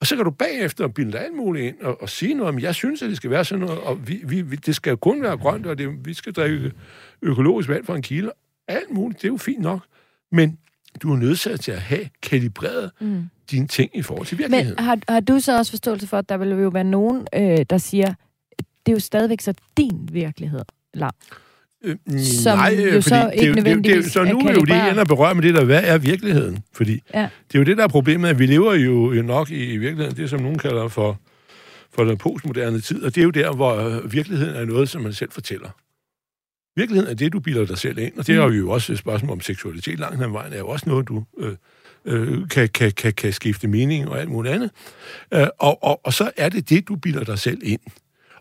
[0.00, 2.74] Og så kan du bagefter bilde alt muligt ind og, og sige noget om, jeg
[2.74, 5.36] synes, at det skal være sådan noget, og vi, vi, vi, det skal kun være
[5.36, 6.72] grønt, og det, vi skal drikke
[7.22, 8.32] økologisk vand fra en kilde.
[8.68, 9.80] Alt muligt, det er jo fint nok.
[10.32, 10.58] Men
[11.02, 13.24] du er nødt til at have kalibreret mm.
[13.50, 14.74] dine ting i forhold til virkeligheden.
[14.76, 17.66] Men har, har du så også forståelse for, at der vil jo være nogen, øh,
[17.70, 18.14] der siger,
[18.58, 20.60] det er jo stadigvæk så din virkelighed,
[20.94, 21.10] Lav?
[21.84, 24.90] Øh, som nej, jo fordi så ikke det, det, det, så nu er jo det
[24.90, 26.58] ender at berøre med det der, hvad er virkeligheden?
[26.72, 27.20] Fordi ja.
[27.20, 30.16] det er jo det, der er problemet, at vi lever jo nok i, i virkeligheden,
[30.16, 31.20] det som nogen kalder for,
[31.94, 35.12] for den postmoderne tid, og det er jo der, hvor virkeligheden er noget, som man
[35.12, 35.68] selv fortæller.
[36.76, 39.32] Virkeligheden er det, du bilder dig selv ind, og det er jo også et spørgsmål
[39.32, 41.52] om seksualitet langt hen vejen, er jo også noget, du øh,
[42.04, 44.70] øh, kan, kan, kan, kan skifte mening og alt muligt andet.
[45.34, 47.80] Øh, og, og, og så er det det, du bilder dig selv ind.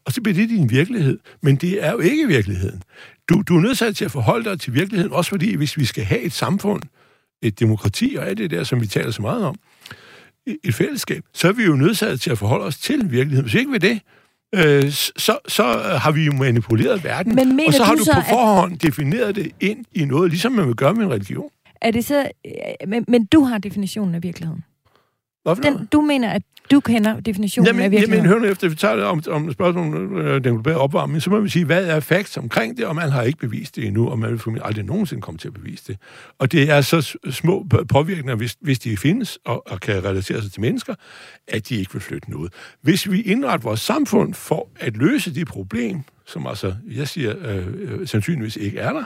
[0.06, 1.20] Og så bliver det din virkelighed.
[1.42, 2.84] Men det er jo ikke virkeligheden.
[3.32, 6.04] Du, du er nødt til at forholde dig til virkeligheden, også fordi, hvis vi skal
[6.04, 6.82] have et samfund,
[7.42, 9.56] et demokrati og alt det der, som vi taler så meget om,
[10.64, 13.44] et fællesskab, så er vi jo nødt til at forholde os til virkeligheden.
[13.44, 14.02] Hvis ikke ved det,
[14.56, 15.64] øh, så, så
[16.02, 18.82] har vi jo manipuleret verden, Men og så har du, du så, på forhånd at...
[18.82, 21.50] defineret det ind i noget, ligesom man vil gøre med en religion.
[21.82, 22.30] Er det så...
[22.46, 24.64] Øh, men, men du har definitionen af virkeligheden?
[25.64, 26.42] Den, du mener, at
[26.72, 28.26] du kender definitionen jamen, af virkeligheden?
[28.26, 31.22] Jamen, hør nu efter, vi tager det om, om spørgsmålet om øh, den globale opvarmning,
[31.22, 33.88] så må vi sige, hvad er facts omkring det, og man har ikke bevist det
[33.88, 35.98] endnu, og man vil formentlig aldrig nogensinde komme til at bevise det.
[36.40, 40.52] Og det er så små påvirkninger, hvis, hvis de findes og, og kan relatere sig
[40.52, 40.96] til mennesker,
[41.48, 42.54] at de ikke vil flytte noget.
[42.82, 47.68] Hvis vi indretter vores samfund for at løse de problem, som altså, jeg siger, øh,
[47.78, 49.04] øh, sandsynligvis ikke er der,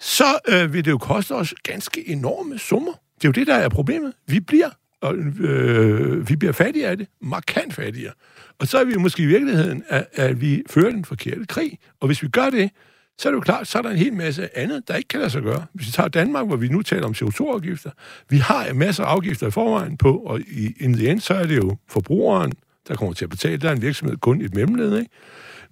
[0.00, 2.92] så øh, vil det jo koste os ganske enorme summer.
[2.92, 4.12] Det er jo det, der er problemet.
[4.26, 8.12] Vi bliver og øh, vi bliver fattigere af det, markant fattigere.
[8.58, 11.78] Og så er vi måske i virkeligheden, at, at vi fører den forkerte krig.
[12.00, 12.70] Og hvis vi gør det,
[13.18, 15.20] så er det jo klart, så er der en hel masse andet, der ikke kan
[15.20, 15.66] lade sig gøre.
[15.72, 17.90] Hvis vi tager Danmark, hvor vi nu taler om CO2-afgifter,
[18.28, 21.46] vi har en masse afgifter i forvejen på, og i in the end, så er
[21.46, 22.52] det jo forbrugeren,
[22.88, 23.56] der kommer til at betale.
[23.56, 25.10] Der er en virksomhed kun et mellemled, ikke?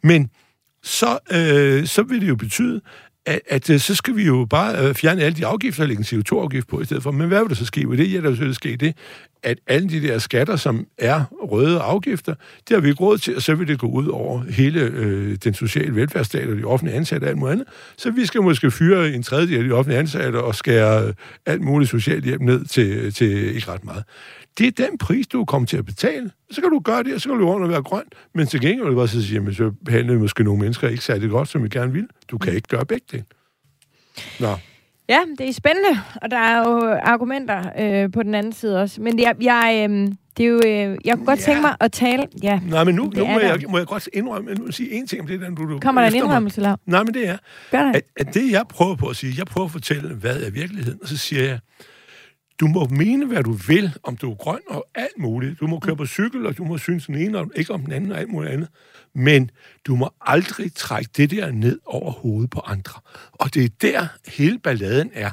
[0.03, 0.31] Men
[0.83, 2.81] så, øh, så vil det jo betyde,
[3.27, 6.15] at, at øh, så skal vi jo bare øh, fjerne alle de afgifter og lægge
[6.15, 7.11] en CO2-afgift på i stedet for.
[7.11, 8.13] Men hvad vil der så ske ved det?
[8.13, 8.95] Ja, der vil ske det,
[9.43, 12.35] at alle de der skatter, som er røde afgifter,
[12.69, 15.37] det har vi ikke råd til, og så vil det gå ud over hele øh,
[15.45, 17.69] den sociale velfærdsstat og de offentlige ansatte og alt muligt andet.
[17.97, 21.13] Så vi skal måske fyre en tredjedel af de offentlige ansatte og skære øh,
[21.47, 24.05] alt muligt socialt hjem ned til, til ikke ret meget.
[24.59, 26.31] Det er den pris, du kommer til at betale.
[26.51, 28.05] Så kan du gøre det, og så kan du ordentligt være grøn.
[28.35, 31.31] Men til gengæld vil du bare sige, at så behandler måske nogle mennesker ikke særlig
[31.31, 32.07] godt, som vi gerne vil.
[32.31, 33.25] Du kan ikke gøre begge det.
[34.41, 34.49] Nå.
[35.09, 39.01] Ja, det er spændende, og der er jo argumenter øh, på den anden side også.
[39.01, 41.45] Men jeg, jeg, øh, det er jo, øh, jeg kunne godt ja.
[41.45, 42.27] tænke mig at tale...
[42.43, 45.21] Ja, Nej, men nu, nu må, jeg, må jeg godt indrømme, nu sige en ting
[45.23, 45.73] om det, der du...
[45.73, 46.77] du Kommer der en indrømmelse, Lav?
[46.87, 47.37] Nej, men det er,
[47.73, 47.97] det.
[47.97, 50.99] At, at det jeg prøver på at sige, jeg prøver at fortælle, hvad er virkeligheden,
[51.03, 51.59] og så siger jeg,
[52.61, 55.61] du må mene, hvad du vil, om du er grøn og alt muligt.
[55.61, 57.93] Du må køre på cykel, og du må synes den ene, og ikke om den
[57.93, 58.69] anden og alt muligt andet.
[59.15, 59.51] Men
[59.87, 63.01] du må aldrig trække det der ned over hovedet på andre.
[63.33, 65.31] Og det er der, hele balladen er.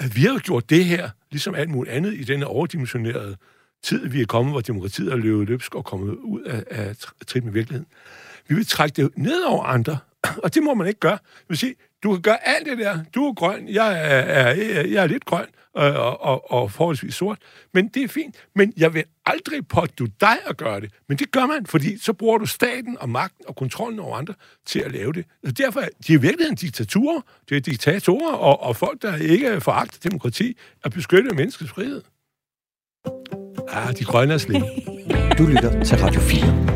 [0.00, 3.36] At vi har gjort det her, ligesom alt muligt andet i denne overdimensionerede
[3.82, 7.44] tid, vi er kommet, hvor demokratiet er løbet løbsk og kommet ud af, af trit
[7.44, 7.86] med virkeligheden.
[8.48, 9.98] Vi vil trække det ned over andre,
[10.44, 11.18] og det må man ikke gøre.
[11.22, 12.98] Det vil sige, du kan gøre alt det der.
[13.14, 14.54] Du er grøn, jeg er, er,
[14.86, 17.38] jeg er lidt grøn og, og, og forholdsvis sort.
[17.74, 18.36] Men det er fint.
[18.54, 20.90] Men jeg vil aldrig pådue dig at gøre det.
[21.08, 24.34] Men det gør man, fordi så bruger du staten og magten og kontrollen over andre
[24.66, 25.24] til at lave det.
[25.46, 27.20] Og derfor er de i virkeligheden diktaturer.
[27.48, 32.02] Det er diktatorer og, og folk, der ikke foragter demokrati, at beskytte menneskets frihed.
[33.68, 34.66] Ah, de grønne er slemme.
[35.38, 36.70] Du lytter til Radio 4.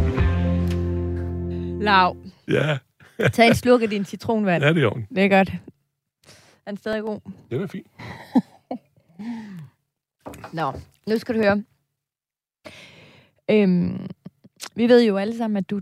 [1.82, 2.16] Lav.
[2.48, 2.78] Ja.
[3.32, 4.64] Tag en sluk af din citronvand.
[4.64, 4.96] Ja, det er jo.
[5.14, 5.52] Det er godt.
[6.66, 7.20] Er den stadig god?
[7.50, 7.84] Den er fin.
[10.52, 10.72] Nå,
[11.06, 11.62] nu skal du høre.
[13.50, 14.06] Øhm,
[14.74, 15.80] vi ved jo alle sammen, at du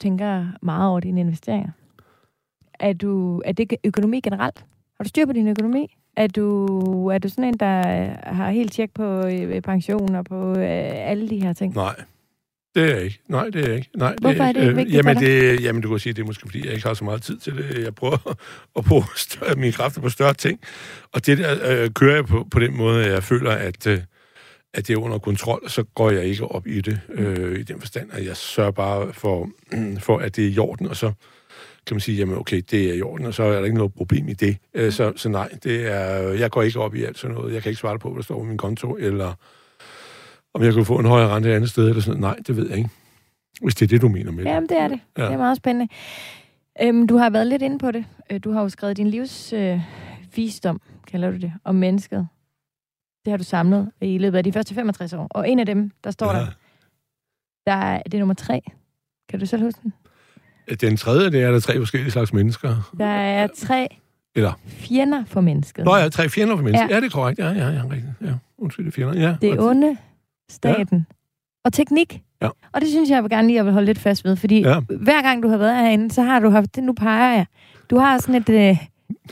[0.00, 1.70] tænker meget over dine investeringer.
[2.80, 4.64] Er, du, er det økonomi generelt?
[4.96, 5.96] Har du styr på din økonomi?
[6.16, 6.66] Er du,
[7.06, 7.82] er du sådan en, der
[8.34, 11.74] har helt tjek på øh, pension og på øh, alle de her ting?
[11.74, 11.94] Nej,
[12.74, 13.18] det er jeg ikke.
[13.28, 13.90] Nej, det er jeg ikke.
[13.96, 16.12] Nej, Hvorfor det er, er det ikke øh, vigtigt jamen, det, jamen, du kan sige,
[16.12, 17.84] det er måske, fordi jeg ikke har så meget tid til det.
[17.84, 18.36] Jeg prøver
[18.78, 20.60] at bruge større, mine kræfter på større ting.
[21.12, 24.00] Og det der øh, kører jeg på, på den måde, at jeg føler, at, øh,
[24.74, 27.80] at det er under kontrol, så går jeg ikke op i det øh, i den
[27.80, 29.50] forstand, at jeg sørger bare for,
[30.06, 31.12] for, at det er i orden, og så
[31.86, 33.94] kan man sige, jamen okay, det er i orden, og så er der ikke noget
[33.94, 34.56] problem i det.
[34.74, 37.54] Øh, så, så nej, det er, jeg går ikke op i alt sådan noget.
[37.54, 39.34] Jeg kan ikke svare på, hvad der står på min konto, eller
[40.54, 42.36] om jeg kunne få en højere rente et andet sted, eller sådan noget.
[42.36, 42.90] Nej, det ved jeg ikke.
[43.62, 44.50] Hvis det er det, du mener med det.
[44.50, 45.00] Jamen, det er det.
[45.18, 45.24] Ja.
[45.24, 45.92] Det er meget spændende.
[46.82, 48.04] Øhm, du har været lidt inde på det.
[48.30, 49.80] Øh, Du har jo skrevet din livs øh,
[50.36, 52.28] visdom, kalder du det, om mennesket.
[53.24, 55.26] Det har du samlet i løbet af de første 65 år.
[55.30, 56.38] Og en af dem, der står ja.
[56.38, 56.46] der,
[57.66, 58.62] der er, det er nummer tre.
[59.28, 59.92] Kan du selv huske den?
[60.80, 62.90] Den tredje, det er, der er tre forskellige slags mennesker.
[62.98, 63.88] Der er tre
[64.34, 64.52] Eller?
[64.66, 65.84] fjender for mennesket.
[65.84, 66.86] Nå ja, tre fjender for mennesker.
[66.88, 66.94] Ja.
[66.94, 67.00] Ja.
[67.00, 67.38] det er korrekt.
[67.38, 68.12] Ja, ja, ja, rigtigt.
[68.20, 69.20] Ja, undskyld, det er fjender.
[69.28, 69.36] Ja.
[69.40, 69.96] Det er onde,
[70.54, 71.14] staten ja.
[71.64, 72.22] og teknik.
[72.42, 72.48] Ja.
[72.72, 74.60] Og det synes jeg, jeg vil gerne lige at vil holde lidt fast ved, fordi
[74.60, 74.80] Ja.
[74.80, 77.46] hver gang du har været herinde, så har du haft, nu peger jeg,
[77.90, 78.76] du har sådan et, øh,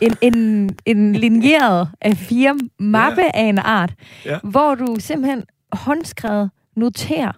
[0.02, 3.30] en, en, en linjeret af fire mappe ja.
[3.35, 4.38] af en art, Ja.
[4.42, 7.32] hvor du simpelthen håndskrevet noterer,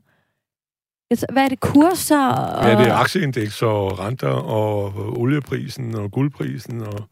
[1.32, 2.26] hvad er det, kurser?
[2.28, 7.08] Og, Ja, det er aktieindeks og renter og olieprisen og guldprisen og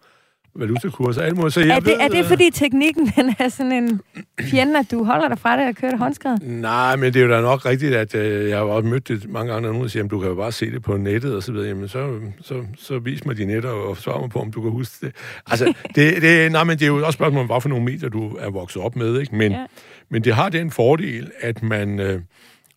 [0.55, 1.55] valutakurser, alt muligt.
[1.55, 4.01] Så jeg er, det, ved, er det fordi teknikken den er sådan en
[4.41, 6.43] fjende, at du holder dig fra det og kører det håndskrevet?
[6.43, 9.29] Nej, men det er jo da nok rigtigt, at øh, jeg har også mødt det
[9.29, 11.43] mange gange, når nogen siger, at du kan jo bare se det på nettet og
[11.43, 11.69] så videre.
[11.69, 14.71] Jamen, så, så, så vis mig de netter og svar mig på, om du kan
[14.71, 15.15] huske det.
[15.47, 18.09] Altså, det, det, nej, men det er jo også spørgsmål om, hvad for nogle medier
[18.09, 19.37] du er vokset op med, ikke?
[19.37, 19.53] Men.
[19.53, 19.67] Ja.
[20.09, 22.21] men det har den fordel, at man, øh,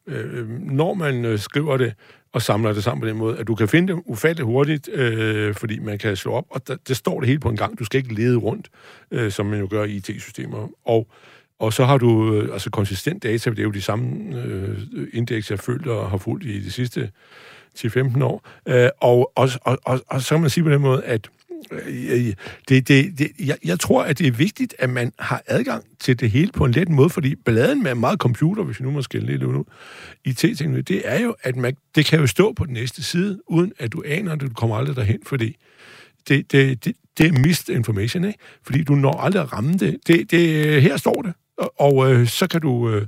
[0.07, 1.93] øh, når man øh, skriver det
[2.35, 5.53] og samler det sammen på den måde, at du kan finde det ufatteligt hurtigt, øh,
[5.53, 7.79] fordi man kan slå op, og der, det står det hele på en gang.
[7.79, 8.69] Du skal ikke lede rundt,
[9.11, 10.69] øh, som man jo gør i IT-systemer.
[10.85, 11.07] Og
[11.59, 14.77] og så har du øh, altså konsistent data, det er jo de samme øh,
[15.13, 17.11] indeks, jeg følte og har fulgt i de sidste
[17.79, 18.47] 10-15 år.
[18.67, 21.44] Øh, og, og, og, og, og så kan man sige på den måde, at øh,
[21.71, 22.33] Øh, øh,
[22.69, 26.19] det, det, det, jeg, jeg tror, at det er vigtigt, at man har adgang til
[26.19, 29.01] det hele på en let måde, fordi balladen med meget computer, hvis vi nu må
[29.01, 29.63] skille lidt ud,
[30.25, 33.73] IT-teknologi, det er jo, at man, det kan jo stå på den næste side, uden
[33.79, 35.57] at du aner, at du kommer aldrig derhen, fordi
[36.27, 38.39] det, det, det, det er mist information, ikke?
[38.63, 39.97] Fordi du når aldrig at ramme det.
[40.07, 43.07] det, det øh, her står det, og, og øh, så kan du, øh,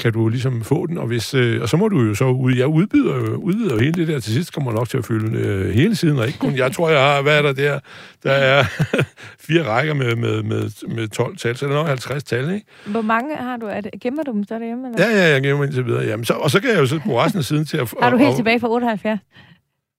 [0.00, 2.54] kan du ligesom få den, og, hvis, øh, og så må du jo så ud,
[2.54, 5.70] jeg udbyder jo, udvider hele det der, til sidst kommer nok til at fylde øh,
[5.74, 7.78] hele siden, og ikke kun, jeg tror, jeg har, hvad er der der?
[8.22, 8.64] Der er
[9.46, 12.66] fire rækker med, med, med, med 12 tal, så er der nok 50 tal, ikke?
[12.86, 13.66] Hvor mange har du?
[13.66, 14.88] Er det, gemmer du dem så derhjemme?
[14.88, 15.06] Eller?
[15.08, 16.04] Ja, ja, jeg gemmer indtil videre.
[16.04, 17.94] Jamen, så, og så kan jeg jo så bruge resten af siden til at...
[18.02, 19.20] Har du helt og- tilbage fra 78?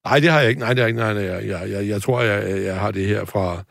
[0.05, 0.61] Nej, det har jeg ikke.
[0.61, 0.99] Nej, det har jeg ikke.
[0.99, 3.63] Nej, nej, jeg, jeg, jeg, jeg tror, jeg, jeg har det her fra,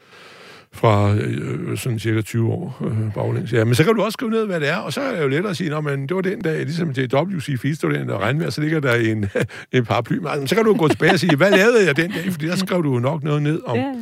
[0.74, 3.52] fra øh, sådan cirka 20 år øh, baglæns.
[3.52, 5.22] Ja, men så kan du også skrive ned, hvad det er, og så er det
[5.22, 8.14] jo lettere at sige, men det var den dag, ligesom til WC Feed, stod der
[8.14, 9.26] og regnvejr, så ligger der en,
[9.72, 10.16] en paraply.
[10.16, 12.33] Men, altså, så kan du gå tilbage og sige, hvad lavede jeg den dag?
[12.33, 13.92] Fordi der skrev du nok noget ned om, Ja.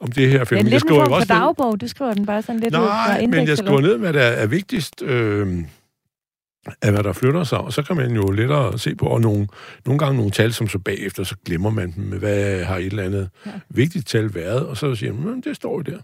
[0.00, 1.80] om det her er Jeg lidt en skriver jo form for dagbog.
[1.80, 4.12] Du skriver den bare sådan lidt ud fra Nej, men indeks, jeg skriver ned, hvad
[4.12, 5.46] der er vigtigst øh,
[6.82, 9.46] af, hvad der flytter sig, og så kan man jo lettere se på, og nogle,
[9.86, 13.02] nogle gange nogle tal, som så bagefter, så glemmer man dem, hvad har et eller
[13.02, 13.50] andet ja.
[13.70, 15.98] Vigtigt tal været, og så siger man, "Men det står jo der.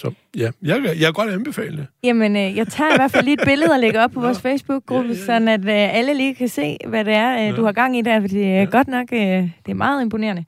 [0.00, 1.86] Så ja, jeg, jeg kan godt anbefale det.
[2.04, 4.40] Jamen, øh, jeg tager i hvert fald lige et billede og lægger op på vores
[4.40, 5.24] Facebook-gruppe, Ja, ja, ja.
[5.26, 7.66] sådan at øh, alle lige kan se, hvad det er, øh, du Ja.
[7.66, 8.64] har gang i der, fordi det er Ja.
[8.64, 10.44] godt nok, øh, det er meget imponerende.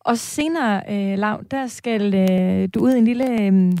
[0.00, 3.72] Og senere, øh, Lav, der skal øh, du ud i en lille øh,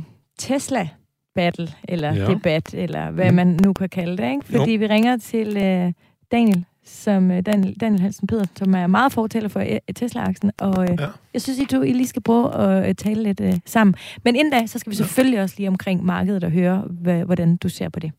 [1.36, 2.22] Tesla-battle, eller Ja.
[2.22, 2.28] ja.
[2.34, 4.44] debat, eller hvad man nu kan kalde det, ikke?
[4.58, 5.92] Fordi vi ringer til øh,
[6.32, 10.82] Daniel, som øh, Daniel, Daniel Hansen Peder, som er meget fortæller for øh, Tesla-aksen, og
[10.90, 11.06] øh, Ja.
[11.34, 13.94] jeg synes, I to I lige skal prøve at øh, tale lidt øh, sammen.
[14.24, 17.56] Men inden da, så skal vi selvfølgelig også lige omkring markedet og høre, hvad, hvordan
[17.56, 18.12] du ser på det.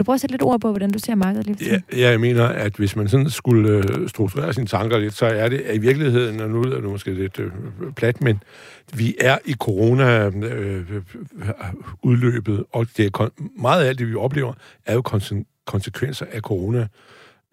[0.00, 1.64] Kan du prøve at sætte lidt ord på, hvordan du ser markedet lige for
[1.96, 5.48] Ja, jeg mener, at hvis man sådan skulle øh, strukturere sine tanker lidt, så er
[5.48, 7.50] det at i virkeligheden, og nu er det måske lidt øh,
[7.96, 8.42] plat, men
[8.94, 14.52] vi er i corona-udløbet, øh, og det er kon- meget af alt det, vi oplever,
[14.86, 16.86] er jo konse- konsekvenser af corona.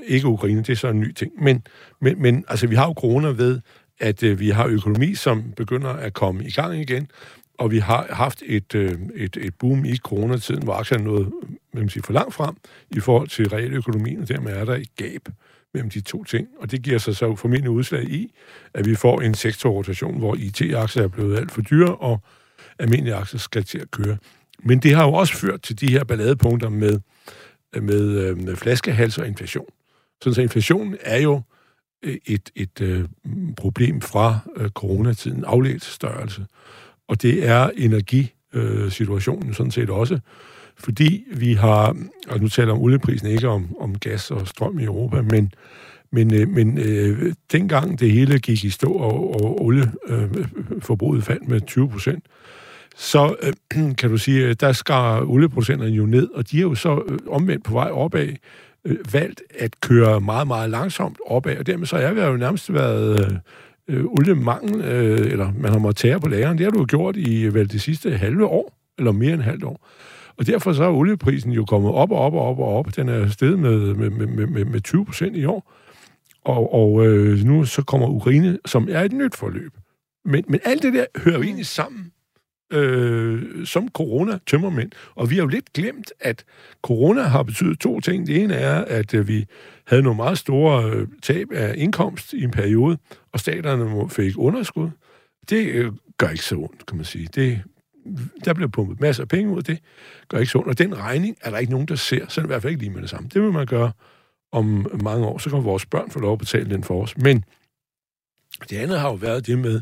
[0.07, 1.31] Ikke Ukraine, det er så en ny ting.
[1.43, 1.63] Men,
[2.01, 3.59] men, men altså, vi har jo corona ved,
[3.99, 7.07] at øh, vi har økonomi, som begynder at komme i gang igen,
[7.59, 11.31] og vi har haft et, øh, et, et boom i coronatiden, hvor aktierne nåede
[11.77, 12.55] hvad man siger, for langt frem
[12.91, 15.29] i forhold til realøkonomien, og dermed er der et gab
[15.73, 16.47] mellem de to ting.
[16.59, 18.33] Og det giver sig så formentlig udslag i,
[18.73, 22.21] at vi får en sektorrotation, hvor IT-aktier er blevet alt for dyre, og
[22.79, 24.17] almindelige aktier skal til at køre.
[24.63, 26.99] Men det har jo også ført til de her balladepunkter med,
[27.81, 29.65] med, øh, med flaskehals og inflation.
[30.21, 31.41] Sådan så inflationen er jo
[32.03, 33.05] øh, et, et øh,
[33.57, 36.45] problem fra øh, coronatiden, afledt størrelse.
[37.07, 40.19] Og det er energisituationen sådan set også,
[40.79, 41.95] fordi vi har,
[42.27, 45.51] og nu taler om olieprisen, ikke om, om gas og strøm i Europa, men,
[46.11, 51.47] men, øh, men øh, dengang det hele gik i stå, og, og olieforbruget øh, faldt
[51.47, 52.25] med 20 procent,
[52.95, 53.53] så øh,
[53.95, 57.63] kan du sige, der skar olieproducenterne jo ned, og de er jo så øh, omvendt
[57.63, 58.27] på vej opad,
[58.85, 62.73] øh, valgt at køre meget, meget langsomt opad, og dermed så er vi jo nærmest
[62.73, 63.37] været øh,
[63.87, 66.57] øh, oliemangel, øh, eller man har måttet tære på lageren.
[66.57, 69.63] Det har du jo gjort i vel det sidste halve år, eller mere end halvt
[69.63, 69.87] år.
[70.37, 72.95] Og derfor så er olieprisen jo kommet op og op og op og op.
[72.95, 75.73] Den er steget med, med, med, med, med 20 procent i år.
[76.43, 79.71] Og, og øh, nu så kommer Ukraine, som er et nyt forløb.
[80.25, 82.11] Men, men alt det der hører jo egentlig sammen
[82.73, 84.91] øh, som corona-tømmermænd.
[85.15, 86.43] Og vi har jo lidt glemt, at
[86.81, 88.27] corona har betydet to ting.
[88.27, 89.45] Det ene er, at øh, vi
[89.87, 92.97] havde nogle meget store øh, tab af indkomst i en periode,
[93.33, 94.89] og staterne fik underskud.
[95.49, 97.27] Det øh, gør ikke så ondt, kan man sige.
[97.35, 97.61] Det,
[98.45, 99.79] der bliver pumpet masser af penge ud af det,
[100.27, 100.57] gør ikke så.
[100.59, 102.83] Og den regning er der ikke nogen, der ser, så er i hvert fald ikke
[102.83, 103.29] lige med det samme.
[103.33, 103.91] Det vil man gøre
[104.51, 107.17] om mange år, så kan vores børn få lov at betale den for os.
[107.17, 107.43] Men
[108.69, 109.81] det andet har jo været det med,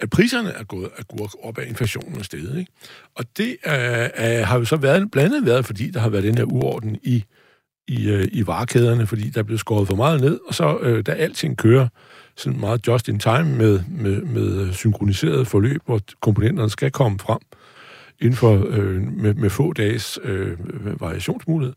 [0.00, 2.58] at priserne er gået gået op af inflationen og stedet.
[2.58, 2.72] Ikke?
[3.14, 6.24] Og det øh, øh, har jo så været, blandt andet været, fordi der har været
[6.24, 7.24] den her uorden i,
[7.88, 11.12] i, øh, i varekæderne, fordi der blev skåret for meget ned, og så øh, da
[11.12, 11.88] alting kører
[12.36, 17.38] sådan meget just in time med, med, med synkroniseret forløb, hvor komponenterne skal komme frem
[18.20, 20.56] inden for øh, med, med få dages øh,
[21.00, 21.74] variationsmulighed,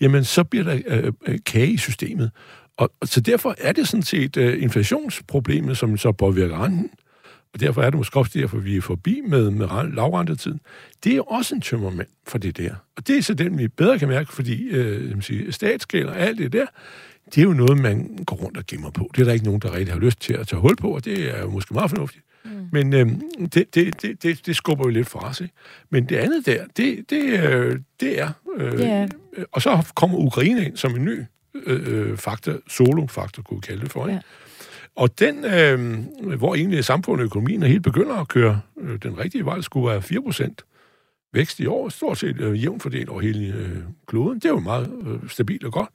[0.00, 2.30] jamen så bliver der øh, øh, kage i systemet.
[2.76, 6.90] Og, og så derfor er det sådan set øh, inflationsproblemet, som så påvirker renten,
[7.54, 10.60] og derfor er det måske også derfor, vi er forbi med, med lavrentetiden.
[11.04, 12.74] Det er også en tømmermænd for det der.
[12.96, 16.38] Og det er så den, vi bedre kan mærke, fordi øh, sige, statsgæld og alt
[16.38, 16.66] det der,
[17.34, 19.10] det er jo noget, man går rundt og gemmer på.
[19.14, 21.04] Det er der ikke nogen, der rigtig har lyst til at tage hul på, og
[21.04, 22.24] det er jo måske meget fornuftigt.
[22.48, 22.68] Mm.
[22.72, 23.06] Men øh,
[23.54, 25.50] det, det, det, det, det skubber jo lidt fra sig.
[25.90, 28.30] Men det andet der, det, det, øh, det er...
[28.56, 29.08] Øh, yeah.
[29.52, 31.22] Og så kommer Ukraine ind som en ny
[31.66, 34.06] øh, faktor, solo-faktor, kunne vi kalde det for.
[34.06, 34.12] Ikke?
[34.12, 34.22] Yeah.
[34.96, 39.18] Og den, øh, hvor egentlig samfundet og økonomien er helt begynder at køre øh, den
[39.18, 40.54] rigtige vej, skulle være 4%
[41.32, 44.34] vækst i år, stort set øh, jævnt fordelt over hele øh, kloden.
[44.34, 45.88] Det er jo meget øh, stabilt og godt.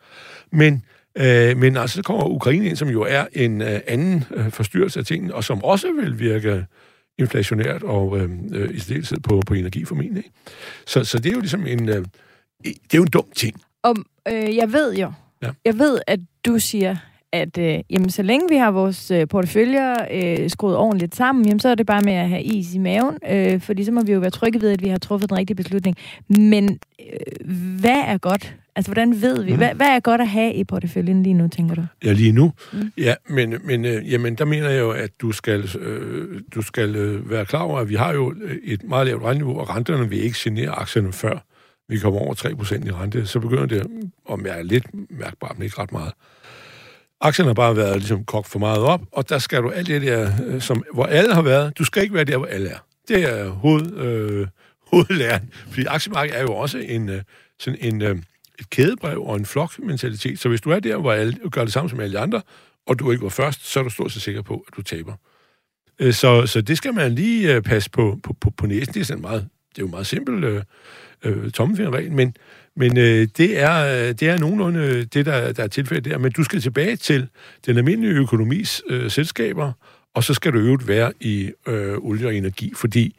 [0.51, 0.85] Men,
[1.17, 4.99] øh, men altså, så kommer Ukraine ind, som jo er en øh, anden øh, forstyrrelse
[4.99, 6.65] af tingene, og som også vil virke
[7.17, 10.23] inflationært og øh, øh, i stedet på, på energiformentlig.
[10.85, 12.05] Så, så det er jo ligesom en, øh,
[12.63, 13.61] det er jo en dum ting.
[13.83, 13.95] Og
[14.27, 15.49] øh, jeg ved jo, ja.
[15.65, 16.95] jeg ved, at du siger,
[17.31, 21.59] at øh, jamen, så længe vi har vores øh, porteføljer øh, skruet ordentligt sammen, jamen,
[21.59, 24.11] så er det bare med at have is i maven, øh, fordi så må vi
[24.11, 25.97] jo være trygge ved, at vi har truffet den rigtige beslutning.
[26.27, 27.49] Men øh,
[27.79, 28.55] hvad er godt?
[28.75, 29.51] Altså, hvordan ved vi?
[29.51, 29.57] Mm.
[29.57, 31.85] Hvad, hvad er godt at have i porteføljen lige nu, tænker du?
[32.03, 32.53] Ja, lige nu?
[32.73, 32.91] Mm.
[32.97, 36.95] Ja, men, men øh, jamen, der mener jeg jo, at du skal, øh, du skal
[36.95, 40.23] øh, være klar over, at vi har jo et meget lavt renteniveau, og renterne vil
[40.23, 41.39] ikke genere aktierne før
[41.89, 43.25] vi kommer over 3% i rente.
[43.25, 43.87] Så begynder det
[44.31, 46.13] at mærke lidt mærkbart, men ikke ret meget.
[47.21, 50.01] Aktierne har bare været ligesom kogt for meget op, og der skal du alt det
[50.01, 51.77] der, øh, som, hvor alle har været.
[51.77, 52.77] Du skal ikke være der, hvor alle er.
[53.07, 54.47] Det er hoved, øh,
[54.91, 55.49] hovedlæren.
[55.67, 57.21] Fordi aktiemarkedet er jo også en, øh,
[57.59, 58.17] sådan en, øh,
[58.59, 60.39] et kædebrev og en flokmentalitet.
[60.39, 62.41] Så hvis du er der, hvor alle gør det samme som alle andre,
[62.85, 65.13] og du ikke var først, så er du stort set sikker på, at du taber.
[65.99, 68.93] Øh, så, så det skal man lige øh, passe på, på, på, på næsen.
[68.93, 70.63] Det er, sådan meget, det er jo meget simpelt øh,
[71.23, 72.35] øh, tommelfingerregel, men,
[72.75, 76.17] men øh, det, er, øh, det er nogenlunde det, der, der er tilfældet der.
[76.17, 77.27] Men du skal tilbage til
[77.65, 79.71] den almindelige økonomis øh, selskaber,
[80.13, 83.15] og så skal du øvrigt være i øh, olie og energi, fordi,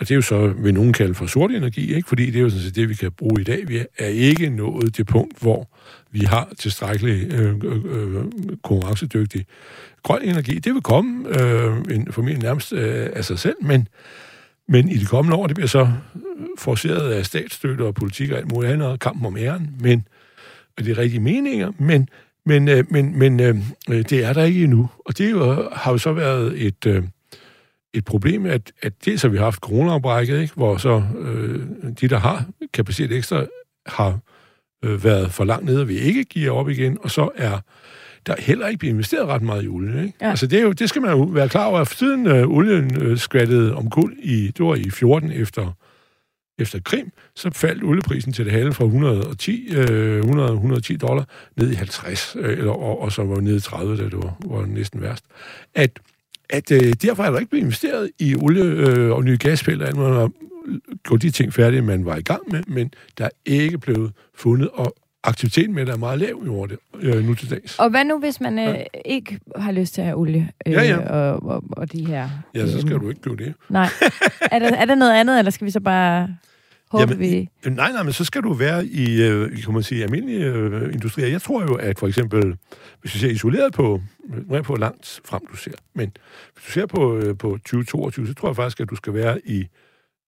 [0.00, 2.08] og det er jo så, vil nogen kalde for sort energi, ikke?
[2.08, 3.68] fordi det er jo sådan set det, vi kan bruge i dag.
[3.68, 5.68] Vi er ikke nået det punkt, hvor
[6.10, 8.24] vi har tilstrækkelig øh, øh, øh
[8.62, 9.46] konkurrencedygtig
[10.02, 10.58] grøn energi.
[10.58, 13.88] Det vil komme øh, formentlig nærmest øh, af sig selv, men
[14.68, 15.88] men i de kommende år, det bliver så øh,
[16.58, 20.06] forceret af statsstøtte og politik og alt muligt andet, og kampen om æren, men
[20.76, 22.08] og det er rigtige meninger, men,
[22.46, 23.56] men, øh, men, men øh,
[23.88, 24.90] det er der ikke endnu.
[25.04, 27.02] Og det jo, har jo så været et, øh,
[27.96, 30.54] et problem, at, at det så vi har haft coronaopbrækket, ikke?
[30.54, 31.60] hvor så øh,
[32.00, 33.46] de, der har kapacitet ekstra,
[33.86, 34.18] har
[34.84, 37.60] øh, været for langt nede, og vi ikke giver op igen, og så er
[38.26, 40.02] der heller ikke bliver investeret ret meget i olie.
[40.02, 40.18] Ikke?
[40.20, 40.30] Ja.
[40.30, 41.84] Altså det, er jo, det skal man jo være klar over.
[41.84, 45.72] Siden øh, olien øh, skvattede om kul i, det var i 14 efter,
[46.58, 51.24] efter Krim, så faldt olieprisen til det halve fra 110, øh, 100, 110 dollar
[51.56, 54.36] ned i 50, øh, eller, og, og så var ned i 30, da det var,
[54.44, 55.24] var næsten værst.
[55.74, 55.90] At,
[56.50, 60.30] at øh, derfor er der ikke blevet investeret i olie øh, og nye gasfelter.
[61.04, 64.68] gjort de ting færdige, man var i gang med, men der er ikke blevet fundet,
[64.72, 64.94] og
[65.24, 67.78] aktiviteten med det er meget lav i ordet, øh, nu til dags.
[67.78, 68.84] Og hvad nu, hvis man øh, ja.
[69.04, 70.98] ikke har lyst til at have olie øh, ja, ja.
[70.98, 72.28] Og, og, og de her...
[72.54, 73.54] Ja, så skal øh, du ikke blive det.
[73.68, 73.88] Nej.
[74.52, 76.28] er, der, er der noget andet, eller skal vi så bare
[76.90, 77.48] håbe, Jamen, vi...
[77.70, 81.28] Nej, nej, men så skal du være i, øh, kan man sige, almindelige øh, industrier.
[81.28, 82.56] Jeg tror jo, at for eksempel,
[83.00, 86.12] hvis vi ser isoleret på, nu er på langt frem, du ser, men
[86.54, 89.40] hvis du ser på, øh, på 2022, så tror jeg faktisk, at du skal være
[89.44, 89.66] i,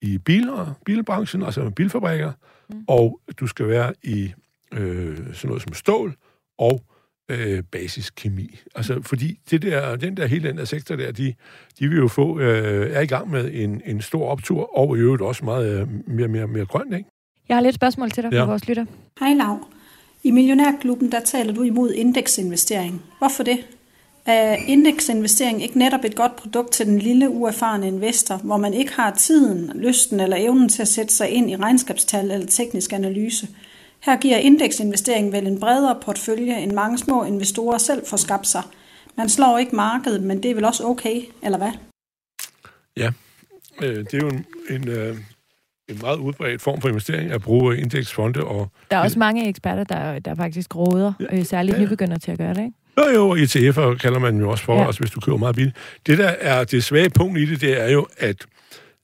[0.03, 2.33] i biler, bilbranchen, altså bilfabrikker,
[2.71, 2.85] mm.
[2.89, 4.33] og du skal være i
[4.73, 6.15] øh, sådan noget som stål
[6.59, 6.83] og
[7.29, 8.59] øh, basiskemi.
[8.75, 11.35] Altså, fordi det der, den der, hele den der sektor der, de,
[11.79, 15.01] de vil jo få, øh, er i gang med en, en stor optur, og i
[15.01, 17.11] øvrigt også meget øh, mere, mere, mere grønt, ikke?
[17.49, 18.41] Jeg har lidt spørgsmål til dig ja.
[18.41, 18.85] fra vores lytter.
[19.21, 19.69] Hej Lav.
[20.23, 23.03] I Millionærklubben, der taler du imod indeksinvestering.
[23.19, 23.59] Hvorfor det?
[24.27, 28.93] Er indeksinvestering ikke netop et godt produkt til den lille, uerfarne investor, hvor man ikke
[28.93, 33.49] har tiden, lysten eller evnen til at sætte sig ind i regnskabstal eller teknisk analyse?
[34.01, 38.63] Her giver indeksinvestering vel en bredere portefølje, end mange små investorer selv får skabt sig.
[39.17, 41.73] Man slår ikke markedet, men det er vel også okay, eller hvad?
[42.97, 43.11] Ja,
[43.83, 45.17] øh, det er jo en, en, øh,
[45.89, 48.45] en meget udbredt form for investering at bruge indeksfonde.
[48.45, 52.19] Og, der er også mange eksperter, der, der faktisk råder, ja, øh, særligt ja, nybegynder
[52.19, 52.73] til at gøre det, ikke?
[52.99, 54.87] Jo, jo, ETF'er kalder man jo også for, ja.
[54.87, 55.77] altså hvis du køber meget billigt.
[56.07, 58.47] Det, der er det svage punkt i det, det er jo, at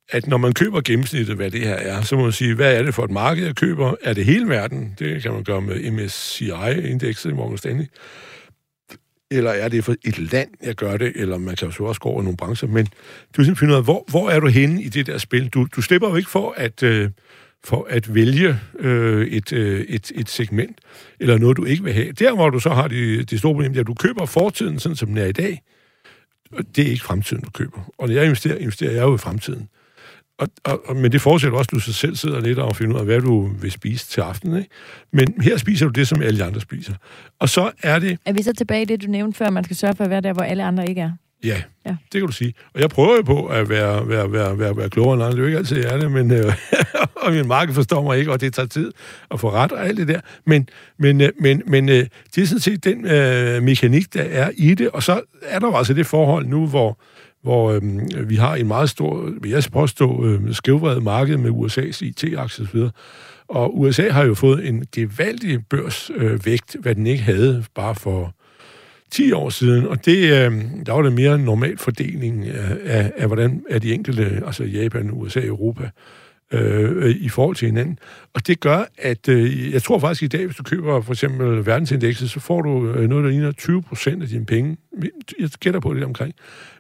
[0.09, 2.83] at når man køber gennemsnittet, hvad det her er, så må man sige, hvad er
[2.83, 3.95] det for et marked, jeg køber?
[4.03, 4.95] Er det hele verden?
[4.99, 7.87] Det kan man gøre med MSCI-indekset i Morgan Stanley.
[9.31, 11.13] Eller er det for et land, jeg gør det?
[11.15, 12.69] Eller man kan jo også gå over nogle brancher.
[12.69, 12.87] Men
[13.37, 15.49] du vil finde ud af, hvor, hvor er du henne i det der spil?
[15.49, 17.11] Du, du slipper jo ikke for at, øh,
[17.65, 20.79] for at vælge øh, et, øh, et, et segment,
[21.21, 22.13] eller noget, du ikke vil have.
[22.13, 25.09] Der, hvor du så har det de store problemer, at du køber fortiden, sådan som
[25.09, 25.63] den er i dag,
[26.77, 27.91] det er ikke fremtiden, du køber.
[27.99, 29.69] Og når jeg investerer, investerer jeg jo i fremtiden.
[30.39, 32.95] Og, og, og, men det forudsætter også, at du så selv sidder lidt og finder
[32.95, 34.57] ud af, hvad du vil spise til aften.
[34.57, 34.71] Ikke?
[35.13, 36.95] Men her spiser du det, som alle andre spiser.
[37.39, 38.19] Og så er det...
[38.25, 40.21] Er vi så tilbage i det, du nævnte før, man skal sørge for at være
[40.21, 41.11] der, hvor alle andre ikke er?
[41.45, 42.55] Ja, ja, det kan du sige.
[42.75, 45.37] Og jeg prøver jo på at være, være, være, være, være klogere end andre.
[45.37, 46.53] Det er jo ikke altid, jeg er det, men, øh,
[47.23, 48.93] og min marked forstår mig ikke, og det tager tid
[49.31, 50.21] at få ret og alt det der.
[50.47, 50.69] Men,
[50.99, 54.75] men, øh, men, men øh, det er sådan set den øh, mekanik, der er i
[54.75, 54.91] det.
[54.91, 56.99] Og så er der jo altså det forhold nu, hvor
[57.45, 62.05] hvor øh, vi har en meget stor, vil jeg påstå, øh, skævvredet marked med USA's
[62.05, 62.81] IT-aktier osv.,
[63.49, 68.35] og USA har jo fået en gevaldig børsvægt, øh, hvad den ikke havde bare for
[69.11, 70.53] 10 år siden, og det, øh,
[70.87, 74.65] der var det mere en normal fordeling af, af, af, hvordan er de enkelte, altså
[74.65, 75.91] Japan, USA, Europa,
[76.53, 77.99] øh, i forhold til hinanden.
[78.35, 81.67] Og det gør, at øh, jeg tror faktisk i dag, hvis du køber for eksempel
[81.67, 84.77] verdensindekset, så får du øh, noget, der ligner 20 procent af dine penge.
[85.39, 86.35] Jeg gætter på det omkring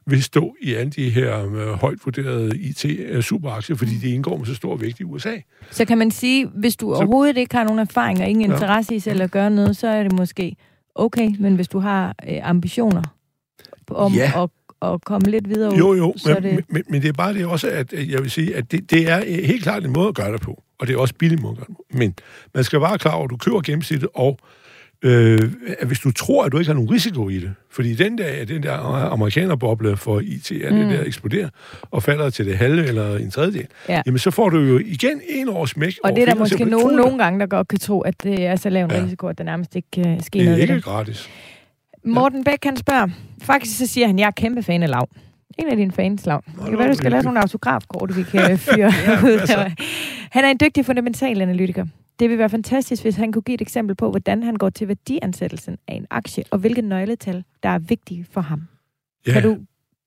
[0.06, 4.54] vil stå i alle de her øh, højt vurderede IT-superaktier, fordi de indgår med så
[4.54, 5.36] stor vægt i USA.
[5.70, 8.52] Så kan man sige, hvis du så, overhovedet ikke har nogen erfaring og ingen ja.
[8.52, 10.56] interesse i selv at gøre noget, så er det måske
[10.94, 13.02] okay, men hvis du har øh, ambitioner
[13.90, 14.42] om ja.
[14.42, 14.50] at
[14.84, 16.64] og komme lidt videre Jo, jo, så men, det...
[16.68, 19.46] Men, men det er bare det også, at jeg vil sige, at det, det er
[19.46, 21.56] helt klart en måde at gøre det på, og det er også billig måde at
[21.56, 21.84] gøre det på.
[21.90, 22.14] Men
[22.54, 24.38] man skal bare klar over, at du køber gennemsnittet, og
[25.04, 28.18] øh, at hvis du tror, at du ikke har nogen risiko i det, fordi den
[28.18, 28.72] der, den der
[29.12, 30.78] amerikanerboble for IT, er mm.
[30.78, 31.48] det der eksploderer,
[31.90, 34.02] og falder til det halve eller en tredjedel, ja.
[34.06, 35.94] jamen så får du jo igen en års smæk.
[36.04, 38.56] Og det er der måske nogen, nogle gange, der godt kan tro, at det er
[38.56, 39.04] så lav en ja.
[39.04, 40.58] risiko, at der nærmest ikke kan ske noget.
[40.58, 41.30] Det er ikke gratis.
[42.04, 43.08] Morten Bæk, han spørger,
[43.42, 45.08] faktisk så siger han, jeg er kæmpe fan af Lav.
[45.58, 46.42] En af dine fans, Lav.
[46.46, 49.38] Det kan være, du skal lave nogle autografkort, vi kan fyre ja, ud.
[49.40, 49.70] Altså.
[50.30, 51.86] Han er en dygtig fundamental analytiker.
[52.18, 54.88] Det vil være fantastisk, hvis han kunne give et eksempel på, hvordan han går til
[54.88, 58.62] værdiansættelsen af en aktie, og hvilke nøgletal, der er vigtige for ham.
[59.26, 59.32] Ja.
[59.32, 59.58] Kan du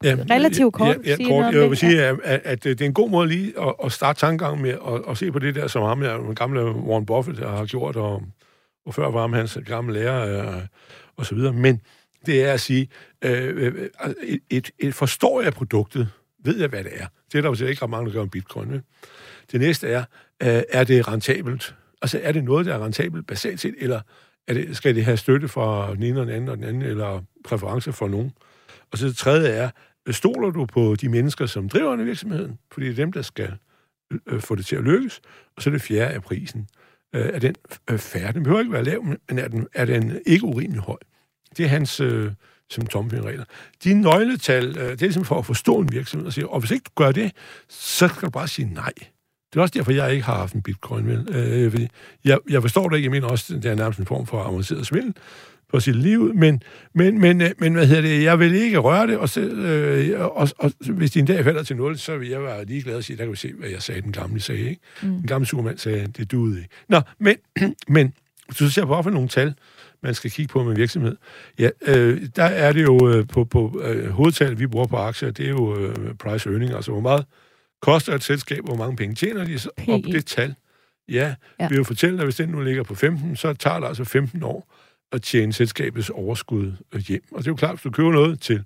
[0.03, 1.53] Ja, relativt kort, ja, ja, sige kort.
[1.53, 4.19] Jeg vil sige, at, at, at det er en god måde lige at, at starte
[4.19, 7.65] tankegangen med at, at se på det der, som ham, den gamle Warren Buffett har
[7.65, 8.23] gjort, og,
[8.85, 10.61] og før var ham hans gamle lærer, øh,
[11.17, 11.53] og så videre.
[11.53, 11.81] Men
[12.25, 12.89] det er at sige,
[13.21, 13.89] øh, øh
[14.23, 16.09] et, et, et forstår jeg produktet,
[16.43, 17.05] ved jeg, hvad det er.
[17.31, 18.71] Det er der jo ikke ret mange, der gør om bitcoin.
[18.71, 18.79] Med.
[19.51, 20.03] Det næste er,
[20.43, 21.75] øh, er det rentabelt?
[22.01, 24.01] Altså, er det noget, der er rentabelt basalt set, eller
[24.47, 26.81] er det, skal det have støtte fra den ene og den anden og den anden,
[26.81, 28.31] eller præferencer for nogen?
[28.91, 29.69] Og så det tredje er,
[30.11, 32.59] stoler du på de mennesker, som driver en virksomheden?
[32.71, 33.53] Fordi det er dem, der skal
[34.11, 35.21] øh, øh, få det til at lykkes.
[35.55, 36.67] Og så det fjerde er prisen.
[37.15, 37.55] Øh, er den
[37.91, 38.31] øh, færre?
[38.31, 40.97] Den behøver ikke være lav, men er den, er den ikke urimelig høj?
[41.57, 42.31] Det er hans øh,
[42.69, 43.45] som tommelfingerregler.
[43.83, 46.71] De nøgletal, øh, det er ligesom for at forstå en virksomhed og sige, og hvis
[46.71, 47.31] ikke du gør det,
[47.69, 48.93] så skal du bare sige nej.
[49.57, 51.07] Det er også derfor, jeg ikke har haft en bitcoin.
[51.07, 51.27] Vel?
[51.29, 51.87] Øh, fordi
[52.25, 53.05] jeg, jeg forstår det ikke.
[53.05, 55.13] Jeg mener også, det er nærmest en form for avanceret svindel.
[55.69, 59.07] for sit liv, men, men, men, øh, men hvad hedder det, jeg vil ikke røre
[59.07, 62.29] det, og, så, øh, og, og hvis de en dag falder til 0, så vil
[62.29, 64.69] jeg være ligeglad og sige, der kan vi se, hvad jeg sagde, den gamle sagde,
[64.69, 64.81] ikke?
[65.01, 65.09] Mm.
[65.09, 66.69] Den gamle supermand sagde, det duede ikke.
[66.89, 67.35] Nå, men,
[67.87, 68.13] men
[68.59, 69.53] du ser på, for nogle tal,
[70.03, 71.15] man skal kigge på med virksomhed,
[71.59, 75.31] ja, øh, der er det jo øh, på, på øh, hovedtal, vi bruger på aktier,
[75.31, 77.25] det er jo øh, price earning, altså hvor meget
[77.81, 80.55] koster et selskab, hvor mange penge tjener de, så op det tal.
[81.09, 83.87] Ja, ja, vil jo fortælle, at hvis den nu ligger på 15, så tager det
[83.87, 84.73] altså 15 år
[85.11, 86.73] at tjene selskabets overskud
[87.07, 87.23] hjem.
[87.31, 88.65] Og det er jo klart, hvis du køber noget til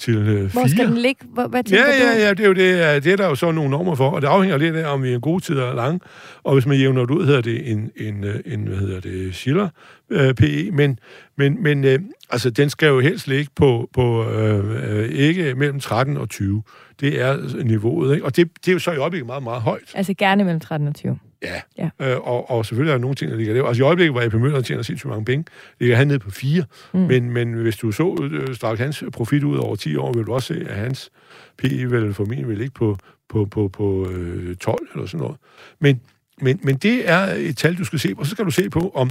[0.00, 1.26] til øh, Hvor skal den ligge?
[1.32, 2.20] Hvor, hvad tænker ja, ja, du?
[2.20, 2.52] ja, det er jo
[2.94, 5.02] det, det er der jo så nogle normer for, og det afhænger lidt af, om
[5.02, 6.00] vi er en god tid eller lang.
[6.42, 9.34] Og hvis man jævner det ud, hedder det en, en, øh, en hvad hedder det,
[9.34, 9.68] Schiller
[10.10, 10.98] øh, PE, men,
[11.36, 11.98] men, men øh,
[12.30, 16.62] altså, den skal jo helst ligge på, på øh, ikke mellem 13 og 20.
[17.00, 18.26] Det er niveauet, ikke?
[18.26, 19.92] Og det, det er jo så i øjeblikket meget, meget højt.
[19.94, 21.18] Altså gerne mellem 13 og 20.
[21.42, 21.90] Ja, ja.
[22.00, 23.64] Øh, og, og selvfølgelig er der nogle ting, der ligger der.
[23.64, 25.44] Altså i øjeblikket var AP Møller tjener sindssygt mange penge.
[25.80, 26.64] Ligger han ned på fire.
[26.92, 27.00] Mm.
[27.00, 30.32] Men, men hvis du så øh, straks hans profit ud over 10 år, vil du
[30.32, 31.10] også se, at hans
[31.58, 35.36] PE vil formentlig vil ligge på, på, på, på øh, 12 eller sådan noget.
[35.80, 36.00] Men,
[36.40, 38.20] men, men det er et tal, du skal se på.
[38.20, 39.10] Og så skal du se på, om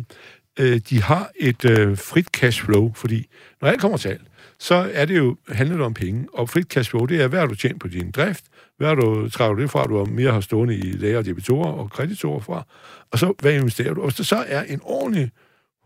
[0.59, 2.93] øh, de har et øh, frit cash flow.
[2.95, 3.27] Fordi
[3.61, 4.21] når alt kommer til alt,
[4.59, 6.27] så er det jo, handler det om penge.
[6.33, 8.45] Og frit cash flow, det er, hvad har du tjent på din drift,
[8.79, 11.91] hvad har du, trækker du det fra, du mere har stående i lager, debitorer og
[11.91, 12.63] kreditorer fra,
[13.11, 14.01] og så hvad investerer du?
[14.01, 15.31] Og der så er en ordentlig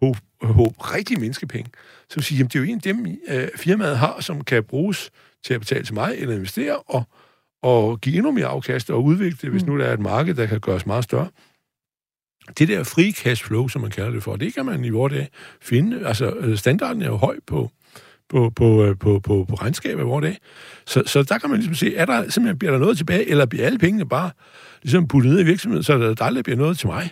[0.01, 1.71] håb, håb rigtig menneskepenge,
[2.09, 4.63] så vil sige, jamen det er jo en af dem, øh, firmaet har, som kan
[4.63, 5.11] bruges
[5.45, 7.03] til at betale til mig, eller investere, og,
[7.63, 9.69] og give endnu mere afkast og udvikle det, hvis mm.
[9.69, 11.29] nu der er et marked, der kan gøres meget større.
[12.59, 15.13] Det der free cash flow, som man kalder det for, det kan man i vores
[15.13, 15.29] dag
[15.61, 16.07] finde.
[16.07, 17.71] Altså, øh, standarden er jo høj på,
[18.33, 20.37] på, på, øh, på, på, på regnskabet hvor det.
[20.85, 23.45] Så, så der kan man ligesom se, er der simpelthen bliver der noget tilbage, eller
[23.45, 24.31] bliver alle pengene bare
[24.83, 27.09] ligesom puttet ned i virksomheden, så der aldrig bliver noget til mig.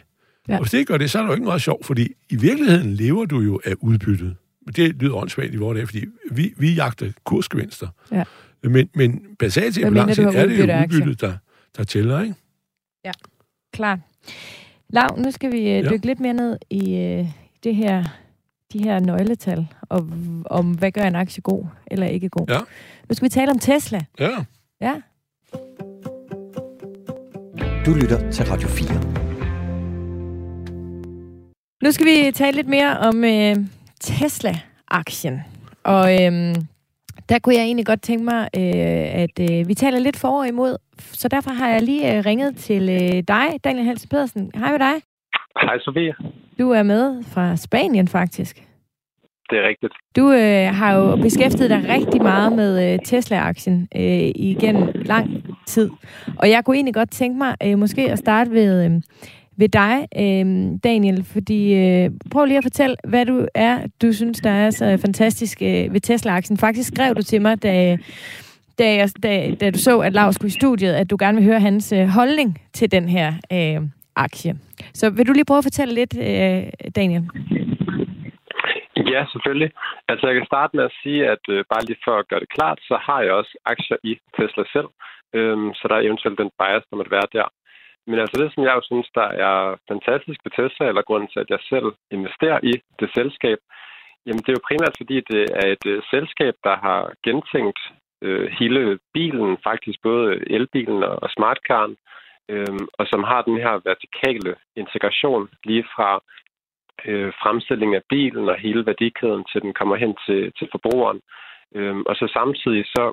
[0.48, 0.54] Ja.
[0.54, 2.36] Og hvis det ikke gør det, så er der jo ikke meget sjovt, fordi i
[2.36, 4.36] virkeligheden lever du jo af udbyttet.
[4.76, 7.88] Det lyder åndssvagt i vores dag, fordi vi, vi jagter kursgevinster.
[8.12, 8.24] Ja.
[8.64, 11.34] Men, men basalt set på lang sigt er det jo udbyttet, der,
[11.78, 12.36] der tæller, ikke?
[13.06, 13.12] Ja,
[13.74, 14.00] klar.
[14.90, 16.08] Lav, nu skal vi øh, dykke ja.
[16.08, 17.26] lidt mere ned i øh,
[17.64, 18.04] det her
[18.74, 20.08] de her nøgletal, og
[20.46, 22.46] om hvad gør en aktie god eller ikke god.
[22.50, 22.60] Ja.
[23.10, 24.00] Nu skal vi tale om Tesla.
[24.20, 24.30] Ja.
[24.82, 24.94] Ja.
[27.86, 29.22] Du lytter til Radio 4.
[31.84, 33.56] Nu skal vi tale lidt mere om øh,
[34.02, 35.42] Tesla-aktien.
[35.84, 36.56] Og øh,
[37.30, 40.48] der kunne jeg egentlig godt tænke mig, øh, at øh, vi taler lidt for og
[40.48, 40.78] imod.
[41.00, 44.52] Så derfor har jeg lige øh, ringet til øh, dig, Daniel Helse Pedersen.
[44.56, 45.11] Hej med dig.
[45.56, 46.14] Hej Sofie.
[46.60, 48.68] Du er med fra Spanien faktisk.
[49.50, 49.94] Det er rigtigt.
[50.16, 55.90] Du øh, har jo beskæftiget dig rigtig meget med øh, Tesla-aktien øh, igennem lang tid.
[56.38, 59.02] Og jeg kunne egentlig godt tænke mig øh, måske at starte ved, øh,
[59.58, 61.24] ved dig, øh, Daniel.
[61.24, 65.62] Fordi øh, prøv lige at fortælle, hvad du er, du synes, der er så fantastisk
[65.62, 66.58] øh, ved Tesla-aktien.
[66.58, 67.98] Faktisk skrev du til mig, da,
[68.80, 71.46] da, jeg, da, da du så, at Lars skulle i studiet, at du gerne vil
[71.46, 73.82] høre hans øh, holdning til den her øh,
[74.16, 74.56] aktie.
[74.94, 77.24] Så vil du lige prøve at fortælle lidt, øh, Daniel?
[79.14, 79.72] Ja, selvfølgelig.
[80.08, 82.56] Altså jeg kan starte med at sige, at øh, bare lige for at gøre det
[82.58, 84.90] klart, så har jeg også aktier i Tesla selv.
[85.34, 87.48] Øhm, så der er eventuelt den bias, der måtte være der.
[88.08, 89.56] Men altså det, som jeg jo synes, der er
[89.92, 93.60] fantastisk ved Tesla, eller grunden til, at jeg selv investerer i det selskab,
[94.26, 97.80] jamen det er jo primært fordi, det er et øh, selskab, der har gentænkt
[98.22, 100.28] øh, hele bilen, faktisk både
[100.58, 102.21] elbilen og, og smartcaren, øh,
[102.52, 106.10] øh, og som har den her vertikale integration lige fra
[107.06, 111.20] øh, fremstilling af bilen og hele værdikæden, til den kommer hen til, til forbrugeren.
[111.76, 113.04] Øh, og så samtidig så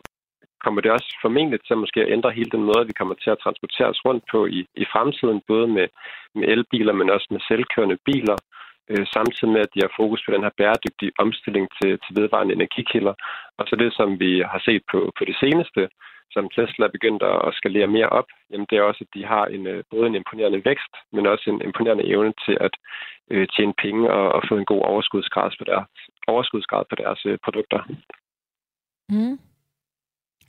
[0.64, 3.30] kommer det også formentlig til at måske at ændre hele den måde, vi kommer til
[3.30, 5.88] at transportere os rundt på i, i fremtiden, både med,
[6.34, 8.36] med elbiler, men også med selvkørende biler,
[8.90, 12.54] øh, samtidig med, at de har fokus på den her bæredygtige omstilling til, til vedvarende
[12.54, 13.14] energikilder.
[13.58, 15.82] Og så det, som vi har set på, på det seneste,
[16.34, 19.44] som Tesla er begyndt at skalere mere op, jamen det er også, at de har
[19.46, 22.74] en, øh, både en imponerende vækst, men også en imponerende evne til at
[23.32, 25.88] øh, tjene penge og, og få en god overskudsgrad på deres,
[26.32, 27.80] overskudsgrad på deres øh, produkter.
[29.12, 29.38] Mm.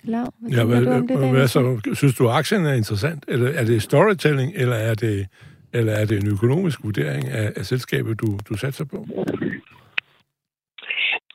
[0.03, 1.59] Lav, hvad ja, hvad, du om det, hvad, så,
[1.93, 3.25] synes du, at aktien er interessant?
[3.27, 5.27] Eller er det storytelling, eller er det,
[5.73, 8.97] eller er det en økonomisk vurdering af, af selskabet, du, du satser på?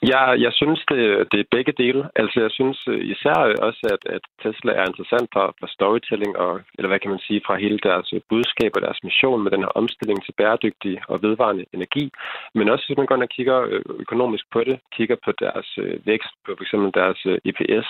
[0.03, 2.11] Ja, jeg synes, det, det er begge dele.
[2.17, 6.37] Altså, jeg synes øh, især øh, også, at, at Tesla er interessant for, for storytelling,
[6.37, 9.51] og, eller hvad kan man sige, fra hele deres øh, budskab og deres mission med
[9.51, 12.11] den her omstilling til bæredygtig og vedvarende energi.
[12.55, 13.59] Men også, hvis man går og kigger
[14.05, 16.75] økonomisk på det, kigger på deres vækst, på f.eks.
[17.01, 17.89] deres EPS,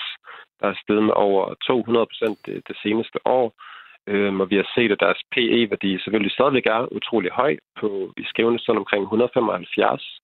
[0.59, 3.53] der er steget med over 200 procent det, det seneste år.
[4.07, 8.23] Øhm, og vi har set, at deres PE-værdi selvfølgelig stadigvæk er utrolig høj på i
[8.31, 10.19] skævende sådan omkring 175.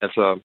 [0.00, 0.40] Altså,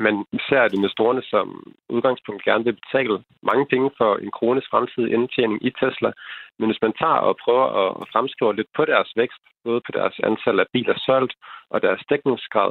[0.00, 5.12] man ser, at investorerne som udgangspunkt gerne vil betale mange penge for en krones fremtidig
[5.12, 6.10] indtjening i Tesla.
[6.58, 7.66] Men hvis man tager og prøver
[8.00, 11.34] at fremskrive lidt på deres vækst, både på deres antal af biler solgt
[11.70, 12.70] og deres dækningsgrad,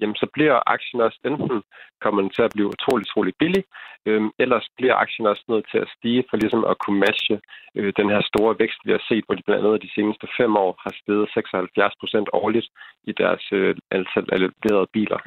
[0.00, 1.62] jamen så bliver aktien også enten
[2.00, 3.64] kommer den til at blive utrolig, utrolig billig,
[4.06, 7.40] øh, ellers bliver aktien også nødt til at stige for ligesom at kunne matche
[7.74, 10.56] øh, den her store vækst, vi har set, hvor de blandt andet de seneste fem
[10.56, 12.68] år har steget 76 procent årligt
[13.04, 15.20] i deres øh, antal af leverede biler.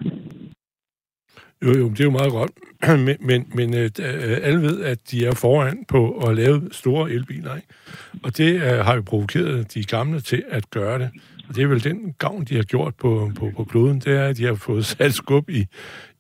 [1.64, 2.52] Jo, jo, det er jo meget godt.
[3.06, 7.12] Men, men, men øh, øh, alle ved, at de er foran på at lave store
[7.12, 7.68] elbiler, ikke?
[8.24, 11.10] Og det øh, har jo provokeret de gamle til at gøre det.
[11.50, 14.26] Og det er vel den gavn, de har gjort på, på, på kloden, det er,
[14.26, 15.66] at de har fået sat skub i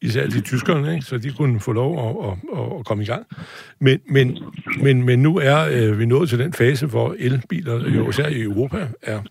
[0.02, 1.06] især de tyskerne, ikke?
[1.06, 3.26] så de kunne få lov at, at, at, at komme i gang.
[3.80, 4.38] Men, men,
[4.82, 8.42] men, men nu er øh, vi nået til den fase, hvor elbiler, jo især i
[8.42, 9.22] Europa, er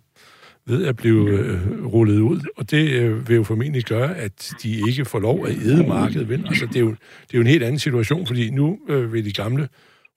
[0.67, 4.89] ved at blive øh, rullet ud, og det øh, vil jo formentlig gøre, at de
[4.89, 6.29] ikke får lov at æde markedet.
[6.29, 6.45] Vel?
[6.49, 9.25] Altså, det, er jo, det er jo en helt anden situation, fordi nu øh, vil
[9.25, 9.69] de gamle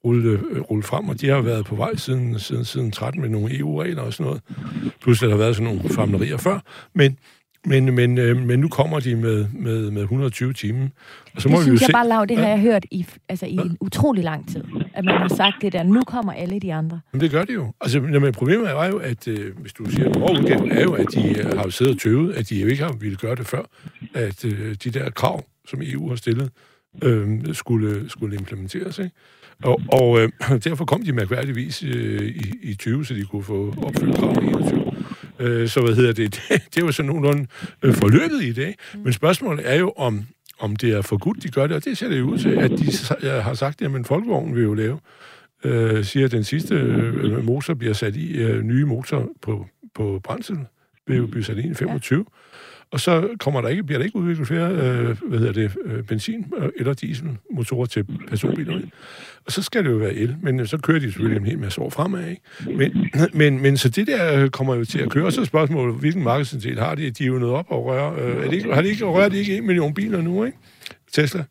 [0.06, 3.30] rulle, øh, rulle frem, og de har været på vej siden, siden, siden 13 med
[3.30, 4.41] nogle EU-regler og sådan noget.
[5.02, 6.60] Plus, der har været sådan nogle famlerier før.
[6.95, 7.18] Men,
[7.66, 10.88] men, men, øh, men nu kommer de med, med, med 120 timer.
[11.36, 11.91] Og så må det vi synes jo jeg se...
[11.91, 13.62] bare, Lav, det har jeg hørt i, altså, i ja.
[13.62, 14.64] en utrolig lang tid.
[14.93, 16.99] At man har sagt det der, nu kommer alle de andre.
[17.12, 17.74] Men det gør de jo.
[17.82, 21.39] Altså, men problemet er jo, at øh, hvis du siger, at er jo, at de
[21.39, 23.62] øh, har jo siddet og tøvet, at de jo ikke har ville gøre det før,
[24.14, 26.49] at øh, de der krav, som EU har stillet,
[27.03, 28.99] øh, skulle, skulle implementeres.
[28.99, 29.12] Ikke?
[29.64, 30.30] Og, og øh,
[30.64, 34.47] derfor kom de mærkværdigvis øh, i, i 20, så de kunne få opfyldt krav i
[34.47, 34.87] 21.
[35.40, 36.42] Øh, så hvad hedder det?
[36.50, 37.48] Det, det var sådan nogenlunde
[37.84, 38.76] øh, forløbet i dag.
[39.04, 40.26] Men spørgsmålet er jo, om,
[40.60, 42.72] om det er for godt, de gør det, og det ser det ud til, at
[42.72, 45.00] de har sagt, at folkevognen vil jo lave,
[45.64, 50.22] øh, siger, at den sidste øh, motor bliver sat i, øh, nye motor på, på
[50.24, 50.58] brændsel,
[51.08, 52.20] vil jo blive sat i 25.
[52.20, 52.24] Ja
[52.92, 56.04] og så kommer der ikke, bliver der ikke udviklet flere øh, hvad hedder det, øh,
[56.12, 58.80] benzin- eller dieselmotorer til personbiler.
[59.46, 61.82] Og så skal det jo være el, men så kører de selvfølgelig en hel masse
[61.82, 62.30] år fremad.
[62.30, 62.42] Ikke?
[62.78, 65.26] Men, men, men så det der kommer jo til at køre.
[65.26, 67.12] Og så er spørgsmålet, hvilken markedsandel har de?
[67.12, 68.14] De er jo nået op og røre.
[68.22, 70.58] Øh, er det ikke, har de ikke rørt ikke en million biler nu, ikke?
[71.12, 71.44] Tesla?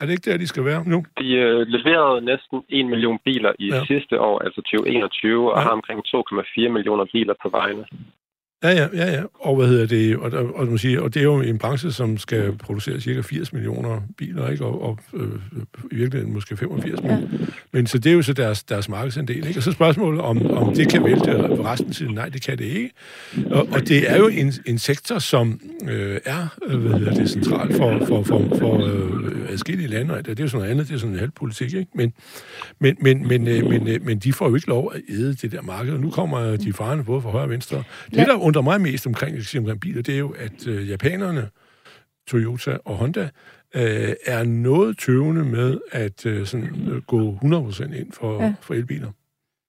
[0.00, 1.04] Er det ikke der, de skal være nu?
[1.18, 3.84] De øh, leverede næsten 1 million biler i ja.
[3.84, 5.62] sidste år, altså 2021, og ja.
[5.62, 7.84] har omkring 2,4 millioner biler på vejene.
[8.64, 9.22] Ja, ja, ja, ja.
[9.34, 10.16] Og hvad hedder det?
[10.16, 13.52] Og, og, og, sige, og det er jo en branche, som skal producere cirka 80
[13.52, 14.64] millioner biler, ikke?
[14.64, 15.28] Og, og øh,
[15.92, 17.08] i virkeligheden måske 85 ja.
[17.08, 17.46] millioner.
[17.72, 19.58] Men så det er jo så deres, deres markedsandel, ikke?
[19.58, 22.90] Og så spørgsmålet, om, om det kan vælte resten til, nej, det kan det ikke.
[23.50, 25.60] Og, og det er jo en, en sektor, som
[25.90, 30.38] øh, er, øh, hvad hedder det, central for, for, for, for øh, adskillige lande, det
[30.38, 31.90] er jo sådan noget andet, det er sådan en halv politik, ikke?
[31.94, 32.12] Men,
[32.78, 35.52] men, men, men, øh, men, øh, men de får jo ikke lov at æde det
[35.52, 37.82] der marked, og nu kommer de farne både fra højre og venstre.
[38.14, 41.44] Det, der undrer mig mest omkring, omkring biler, det er jo, at øh, japanerne,
[42.30, 43.26] Toyota og Honda,
[43.78, 48.54] øh, er noget tøvende med at øh, sådan, øh, gå 100% ind for, ja.
[48.66, 49.10] for elbiler.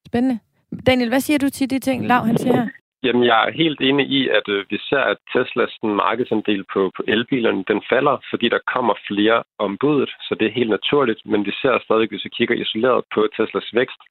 [0.08, 0.40] Spændende.
[0.88, 2.68] Daniel, hvad siger du til de ting, Lav han siger her?
[3.04, 6.92] Jamen, jeg er helt enig i, at øh, vi ser, at Teslas den markedsandel på,
[6.98, 11.22] på elbilerne, den falder, fordi der kommer flere ombudet, så det er helt naturligt.
[11.26, 14.02] Men vi ser stadig, hvis vi kigger isoleret på Teslas vækst,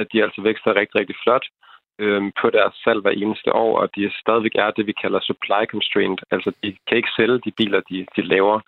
[0.00, 1.66] at de altså vækster rigtig, rigtig flot øh,
[1.98, 5.62] Øhm, på deres salg hver eneste år, og de stadigvæk er det, vi kalder supply
[5.74, 6.20] constraint.
[6.30, 8.60] Altså, de kan ikke sælge de biler, de, de laver.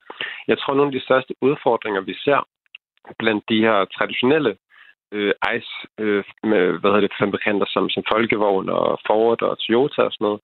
[0.49, 2.49] Jeg tror, nogle af de største udfordringer, vi ser
[3.19, 4.57] blandt de her traditionelle
[5.13, 10.03] øh, ICE, øh, med, hvad hedder det, fabrikanter som, som Folkevogn og Ford og Toyota
[10.03, 10.41] og sådan noget,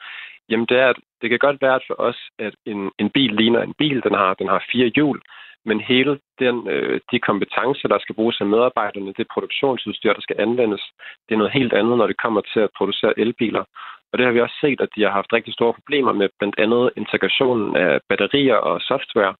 [0.49, 3.33] jamen det er, at det kan godt være at for os, at en, en bil
[3.35, 4.03] ligner en bil.
[4.03, 5.21] Den har, den har fire hjul,
[5.65, 10.37] men hele den, øh, de kompetencer, der skal bruges af medarbejderne, det produktionsudstyr, der skal
[10.39, 10.83] anvendes,
[11.29, 13.65] det er noget helt andet, når det kommer til at producere elbiler.
[14.11, 16.59] Og det har vi også set, at de har haft rigtig store problemer med blandt
[16.59, 19.35] andet integrationen af batterier og software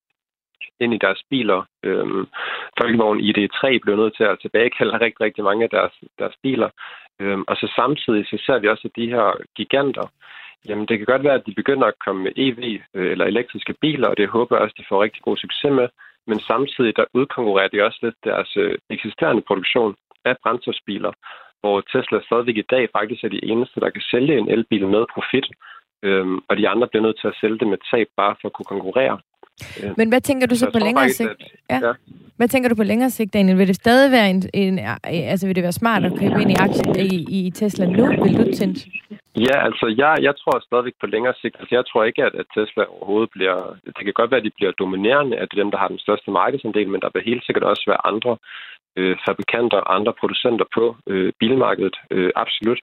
[0.79, 1.63] ind i deres biler.
[1.83, 2.27] Øhm,
[2.79, 6.69] Folkevogn ID3 blev nødt til at tilbagekalde rigtig, rigtig mange af deres, deres biler.
[7.19, 10.07] Øhm, og så samtidig så ser vi også, at de her giganter,
[10.67, 12.59] Jamen, det kan godt være, at de begynder at komme med EV
[12.93, 15.87] øh, eller elektriske biler, og det håber jeg også, de får rigtig god succes med
[16.27, 19.95] men samtidig der udkonkurrerer de også lidt deres øh, eksisterende produktion
[20.25, 21.11] af brændstofsbiler,
[21.61, 25.03] hvor Tesla stadigvæk i dag faktisk er de eneste, der kan sælge en elbil med
[25.15, 25.47] profit,
[26.07, 28.53] øhm, og de andre bliver nødt til at sælge det med tab bare for at
[28.53, 29.17] kunne konkurrere.
[29.83, 31.43] Øh, men hvad tænker du så, så på længere faktisk, sigt?
[31.69, 31.87] At, ja.
[31.87, 31.93] ja.
[32.37, 33.57] Hvad tænker du på længere sigt, Daniel?
[33.57, 36.55] Vil det stadig være en, en altså vil det være smart at købe ind i
[36.59, 38.23] aktier i, i Tesla nu?
[38.23, 38.91] Vil du tænke?
[39.37, 41.55] Ja, altså jeg, jeg tror stadigvæk på længere sigt.
[41.59, 43.57] Altså jeg tror ikke, at, at Tesla overhovedet bliver...
[43.85, 45.99] Det kan godt være, at de bliver dominerende, at det er dem, der har den
[45.99, 48.37] største markedsandel, men der vil helt sikkert også være andre
[48.95, 51.97] øh, fabrikanter og andre producenter på øh, bilmarkedet.
[52.11, 52.79] Øh, absolut.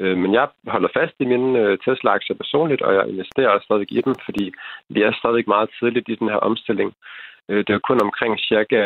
[0.00, 3.92] Øh, men jeg holder fast i mine øh, Tesla-aktier personligt, og jeg investerer også stadig
[3.92, 4.52] i dem, fordi
[4.88, 6.92] vi er stadig meget tidligt i den her omstilling.
[7.48, 8.80] Øh, det er kun omkring cirka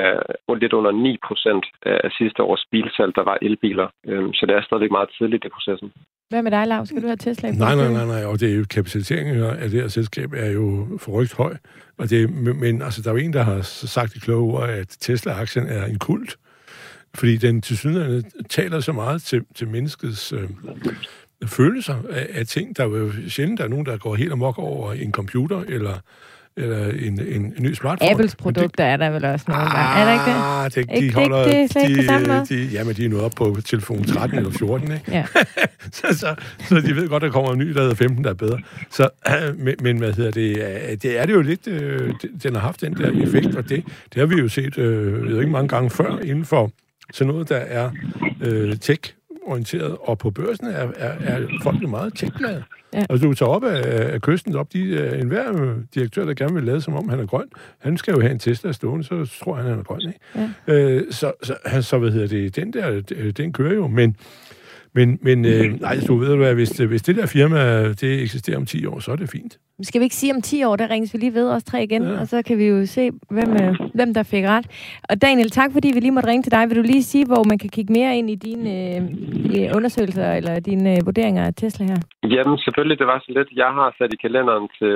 [0.62, 3.88] lidt under 9 procent af sidste års bilsalg, der var elbiler.
[4.06, 5.92] Øh, så det er stadig meget tidligt i processen.
[6.28, 6.86] Hvad med dig, Lav?
[6.86, 7.50] Skal du have Tesla?
[7.50, 8.24] Nej, nej, nej, nej.
[8.24, 11.56] Og det er jo, kapitaliseringen af det her selskab er jo forrygt høj.
[11.98, 14.96] Og det, men altså, der er jo en, der har sagt i kloge ord, at
[15.00, 16.38] Tesla-aktien er en kult.
[17.14, 20.48] Fordi den til synligheden taler så meget til, til menneskets øh,
[21.46, 22.76] følelser af, af ting.
[22.76, 25.94] Der er jo sjældent, der er nogen, der går helt amok over en computer, eller
[26.58, 28.10] eller en, en, en ny smartphone.
[28.10, 30.00] Apples produkter det, er der vel også nogle ah.
[30.00, 30.36] Er der ikke det?
[30.36, 33.22] Ah, det, de ikke, holder, det, det er ikke de, de, jamen, de er nået
[33.22, 35.04] op på telefon 13 eller 14, ikke?
[35.12, 35.24] Ja.
[35.98, 36.34] så, så,
[36.68, 38.58] så, de ved godt, der kommer en ny, der hedder 15, der er bedre.
[38.90, 41.02] Så, øh, men, men, hvad hedder det?
[41.02, 43.84] Det er det jo lidt, øh, den har haft den der effekt, og det,
[44.14, 46.70] det har vi jo set, øh, jeg ved ikke mange gange før, inden for
[47.12, 47.90] sådan noget, der er
[48.40, 49.17] øh, tech
[49.48, 52.64] orienteret, og på børsen er, er, er folk jo meget tech-glade.
[52.94, 53.04] Ja.
[53.10, 56.64] Altså, du tager op af, af kysten, op de, uh, enhver direktør, der gerne vil
[56.64, 59.54] lade, som om han er grøn, han skal jo have en Tesla stående, så tror
[59.54, 60.50] han, han er grøn, ikke?
[60.66, 60.72] Ja.
[60.74, 63.00] Øh, så, så, så, hvad hedder det, den der,
[63.36, 64.16] den kører jo, men
[64.92, 68.66] men, men øh, nej, du ved hvad, hvis, hvis det der firma, det eksisterer om
[68.66, 69.58] 10 år, så er det fint.
[69.82, 72.02] Skal vi ikke sige om 10 år, der ringes vi lige ved os tre igen,
[72.02, 72.20] ja.
[72.20, 74.66] og så kan vi jo se, hvem, øh, hvem der fik ret.
[75.08, 76.68] Og Daniel, tak fordi vi lige måtte ringe til dig.
[76.68, 80.60] Vil du lige sige, hvor man kan kigge mere ind i dine øh, undersøgelser eller
[80.60, 81.96] dine øh, vurderinger af Tesla her?
[82.34, 83.48] Jamen, selvfølgelig, det var så lidt.
[83.62, 84.94] Jeg har sat i kalenderen til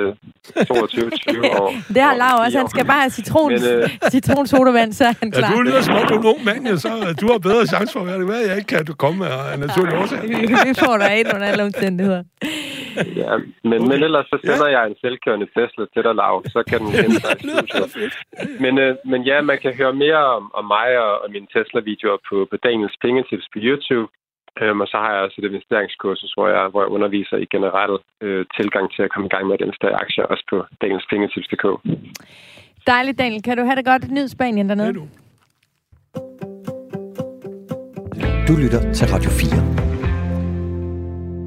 [0.66, 1.68] 22 20 år.
[1.94, 2.58] det har Lav også.
[2.58, 3.88] Han skal bare have citron, Men, øh...
[4.14, 5.50] citronsodavand, så er han klar.
[5.50, 6.88] Ja, du er lige som om du er en ung mand, så
[7.20, 8.26] du har bedre chance for at være det.
[8.26, 10.20] Hvad jeg ikke kan, du komme af naturlig årsag.
[10.68, 12.22] vi får dig ind under alle omstændigheder.
[13.22, 13.32] Ja,
[13.70, 13.88] men, okay.
[13.90, 14.74] men ellers så sender ja.
[14.74, 18.08] jeg en selvkørende Tesla til dig, Lav, så kan den hente dig i
[18.64, 22.18] men, øh, men ja, man kan høre mere om, om mig og, og mine Tesla-videoer
[22.28, 24.10] på, på Daniels Pengetips på YouTube.
[24.60, 27.94] Øhm, og så har jeg også et investeringskursus, hvor jeg, hvor jeg underviser i generel
[28.20, 31.66] øh, tilgang til at komme i gang med at investere i aktier, også på danielspengetips.dk.
[32.86, 33.42] Dejligt, Daniel.
[33.42, 34.10] Kan du have det godt?
[34.10, 34.86] Nyd Spanien dernede.
[34.86, 35.04] Ja, du.
[38.48, 39.91] du lytter til Radio 4.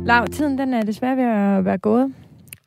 [0.05, 2.13] Lav, tiden den er desværre ved at være gået.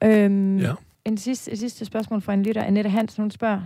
[0.05, 0.72] Øhm, ja.
[1.05, 3.61] En sidste, et sidste spørgsmål fra en lytter, Annette Hansen, hun spørger,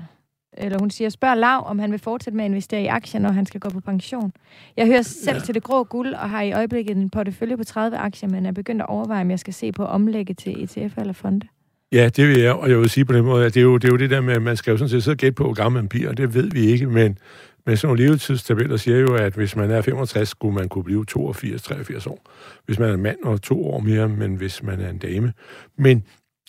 [0.53, 3.31] eller hun siger, spørg Lav, om han vil fortsætte med at investere i aktier, når
[3.31, 4.33] han skal gå på pension.
[4.77, 5.43] Jeg hører selv ja.
[5.43, 8.53] til det grå guld, og har i øjeblikket en portefølje på 30 aktier, men er
[8.53, 11.47] begyndt at overveje, om jeg skal se på at omlægge til ETF eller fonde.
[11.93, 13.77] Ja, det vil jeg, og jeg vil sige på den måde, at det er jo
[13.79, 15.35] det, er jo det der med, at man skal jo sådan set sidde og gætte
[15.35, 17.19] på, hvor gammel man bliver, og det ved vi ikke, men,
[17.67, 21.05] men sådan nogle levetidstabeller siger jo, at hvis man er 65, skulle man kunne blive
[21.19, 22.31] 82-83 år.
[22.67, 25.33] Hvis man er en mand, og to år mere, men hvis man er en dame.
[25.79, 26.05] Men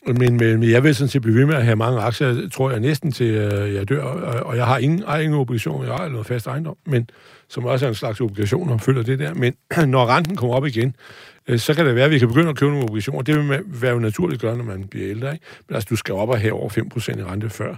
[0.08, 2.80] men, men jeg vil sådan set blive ved med at have mange aktier, tror jeg
[2.80, 4.04] næsten til, øh, jeg dør,
[4.44, 7.10] og jeg har ingen, ingen obligation, jeg har noget fast ejendom, men
[7.50, 9.34] som også er en slags obligation, og følger det der.
[9.34, 9.54] Men
[9.88, 10.96] når renten kommer op igen,
[11.58, 13.22] så kan det være, at vi kan begynde at købe nogle obligationer.
[13.22, 15.34] Det vil være jo naturligt gøre, når man bliver ældre.
[15.34, 15.46] Ikke?
[15.68, 17.76] Men altså, du skal op og have over 5% i rente før.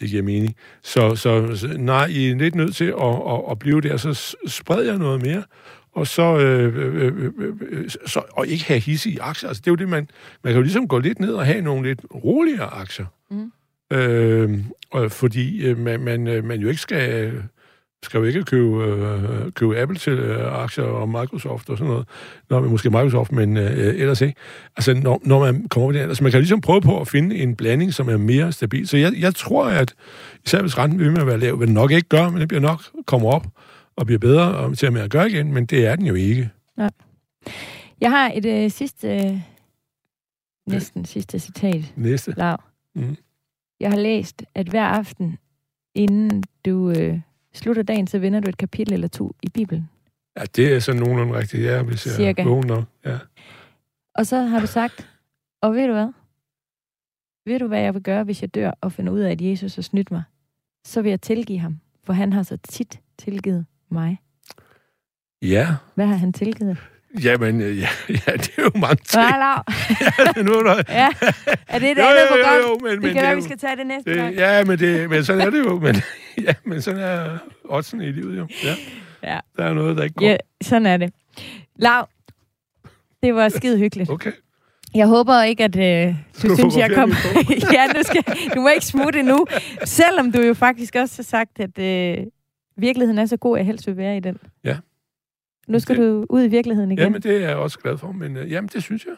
[0.00, 0.56] Det giver mening.
[0.82, 3.96] Så, så nej, I er lidt nødt til at, at, at blive der.
[3.96, 5.42] Så spred jeg noget mere,
[5.92, 7.32] og så, øh, øh, øh,
[7.70, 9.48] øh, så og ikke have hisse i aktier.
[9.48, 10.08] Altså, det er jo det, man...
[10.44, 13.06] Man kan jo ligesom gå lidt ned og have nogle lidt roligere aktier.
[13.30, 13.52] Mm.
[13.96, 14.58] Øh,
[14.90, 17.32] og fordi øh, man, man, man jo ikke skal
[18.02, 22.08] skal jo ikke købe, øh, købe Apple til øh, aktier og Microsoft og sådan noget.
[22.50, 24.34] Nå, måske Microsoft, men øh, ellers ikke.
[24.76, 27.36] Altså, når, når man kommer over det, altså man kan ligesom prøve på at finde
[27.36, 28.88] en blanding, som er mere stabil.
[28.88, 29.94] Så jeg, jeg tror, at
[30.46, 32.48] især hvis renten vil med at være lav, vil den nok ikke gøre, men det
[32.48, 33.46] bliver nok kommer op
[33.96, 36.14] og bliver bedre og til at med at gøre igen, men det er den jo
[36.14, 36.50] ikke.
[36.78, 36.88] Ja.
[38.00, 39.40] Jeg har et øh, sidste, øh,
[40.66, 41.92] næsten sidste citat.
[41.96, 42.34] Næste?
[42.36, 42.62] Lav.
[42.94, 43.16] Mm.
[43.80, 45.38] Jeg har læst, at hver aften,
[45.94, 47.20] inden du øh,
[47.58, 49.90] slutter dagen, så vinder du et kapitel eller to i Bibelen.
[50.38, 52.44] Ja, det er sådan nogenlunde rigtigt, ja, hvis jeg Cirka.
[52.44, 52.82] vågner.
[53.04, 53.18] Ja.
[54.14, 55.08] Og så har du sagt,
[55.62, 56.08] og ved du hvad?
[57.46, 59.74] Ved du, hvad jeg vil gøre, hvis jeg dør og finder ud af, at Jesus
[59.74, 60.22] har snydt mig?
[60.84, 64.18] Så vil jeg tilgive ham, for han har så tit tilgivet mig.
[65.42, 65.76] Ja.
[65.94, 66.78] Hvad har han tilgivet?
[67.24, 67.66] Jamen, ja,
[68.08, 69.22] ja, det er jo mange ting.
[69.22, 69.54] Ja,
[70.36, 70.82] ja, nu er der...
[71.00, 71.08] ja.
[71.68, 72.56] Er det et jo, andet jo, program?
[72.56, 74.34] Jo, jo, men, det men, kan være, vi skal tage det næste det, gang.
[74.34, 75.78] Ja, men, det, men sådan er det jo.
[75.78, 75.96] Men,
[76.46, 78.46] ja, men sådan er oddsen i livet jo.
[78.64, 78.74] Ja.
[79.22, 79.38] ja.
[79.56, 80.26] Der er noget, der ikke går.
[80.26, 81.12] Ja, sådan er det.
[81.76, 82.08] Lav,
[83.22, 84.10] det var skide hyggeligt.
[84.10, 84.32] Okay.
[84.94, 87.12] Jeg håber ikke, at øh, du, du synes, jeg kom...
[87.72, 89.46] ja, nu skal, du må ikke smutte endnu.
[89.84, 92.26] Selvom du jo faktisk også har sagt, at øh,
[92.76, 94.36] virkeligheden er så god, at jeg helst vil være i den.
[94.64, 94.76] Ja.
[95.68, 97.02] Nu skal det, du ud i virkeligheden igen.
[97.02, 99.14] Jamen, det er jeg også glad for, men uh, jamen, det synes jeg.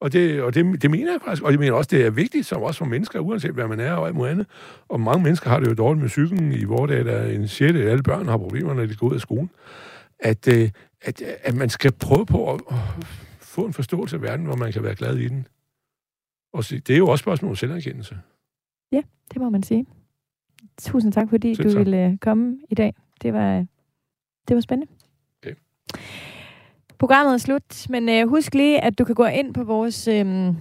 [0.00, 1.42] Og, det, og det, det mener jeg faktisk.
[1.42, 3.92] Og jeg mener også, det er vigtigt, som også for mennesker, uanset hvad man er
[3.92, 4.46] og alt muligt andet.
[4.88, 7.90] Og mange mennesker har det jo dårligt med cyklen i vores dag, der en sjette
[7.90, 9.50] alle børn har problemer, når de går ud af skolen.
[10.18, 10.68] At, uh,
[11.02, 12.60] at, at man skal prøve på at,
[13.54, 15.46] få en forståelse af verden, hvor man kan være glad i den.
[16.52, 18.18] Og det er jo også spørgsmål om selverkendelse.
[18.92, 19.86] Ja, det må man sige.
[20.80, 21.78] Tusind tak, fordi Selv du tak.
[21.78, 22.94] ville øh, komme i dag.
[23.22, 23.66] Det var,
[24.48, 24.92] det var spændende.
[26.98, 30.08] Programmet er slut, men øh, husk lige, at du kan gå ind på vores...
[30.08, 30.54] Øh,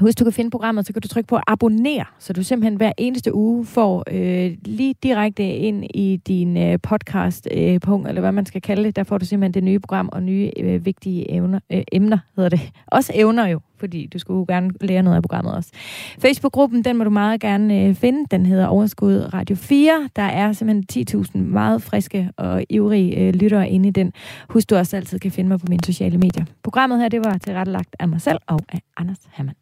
[0.00, 2.92] Husk, du kan finde programmet, så kan du trykke på abonner, så du simpelthen hver
[2.98, 8.32] eneste uge får øh, lige direkte ind i din øh, podcast-punkt, øh, punkt, eller hvad
[8.32, 8.96] man skal kalde det.
[8.96, 12.50] Der får du simpelthen det nye program og nye øh, vigtige evner, øh, emner, hedder
[12.50, 12.60] det.
[12.86, 15.70] Også evner jo, fordi du skulle jo gerne lære noget af programmet også.
[16.18, 18.26] Facebook-gruppen, den må du meget gerne øh, finde.
[18.30, 20.08] Den hedder Overskud Radio 4.
[20.16, 24.12] Der er simpelthen 10.000 meget friske og ivrige øh, lyttere inde i den.
[24.48, 26.44] Husk, du også altid kan finde mig på mine sociale medier.
[26.62, 29.59] Programmet her, det var tilrettelagt af mig selv og af Anders Hammann.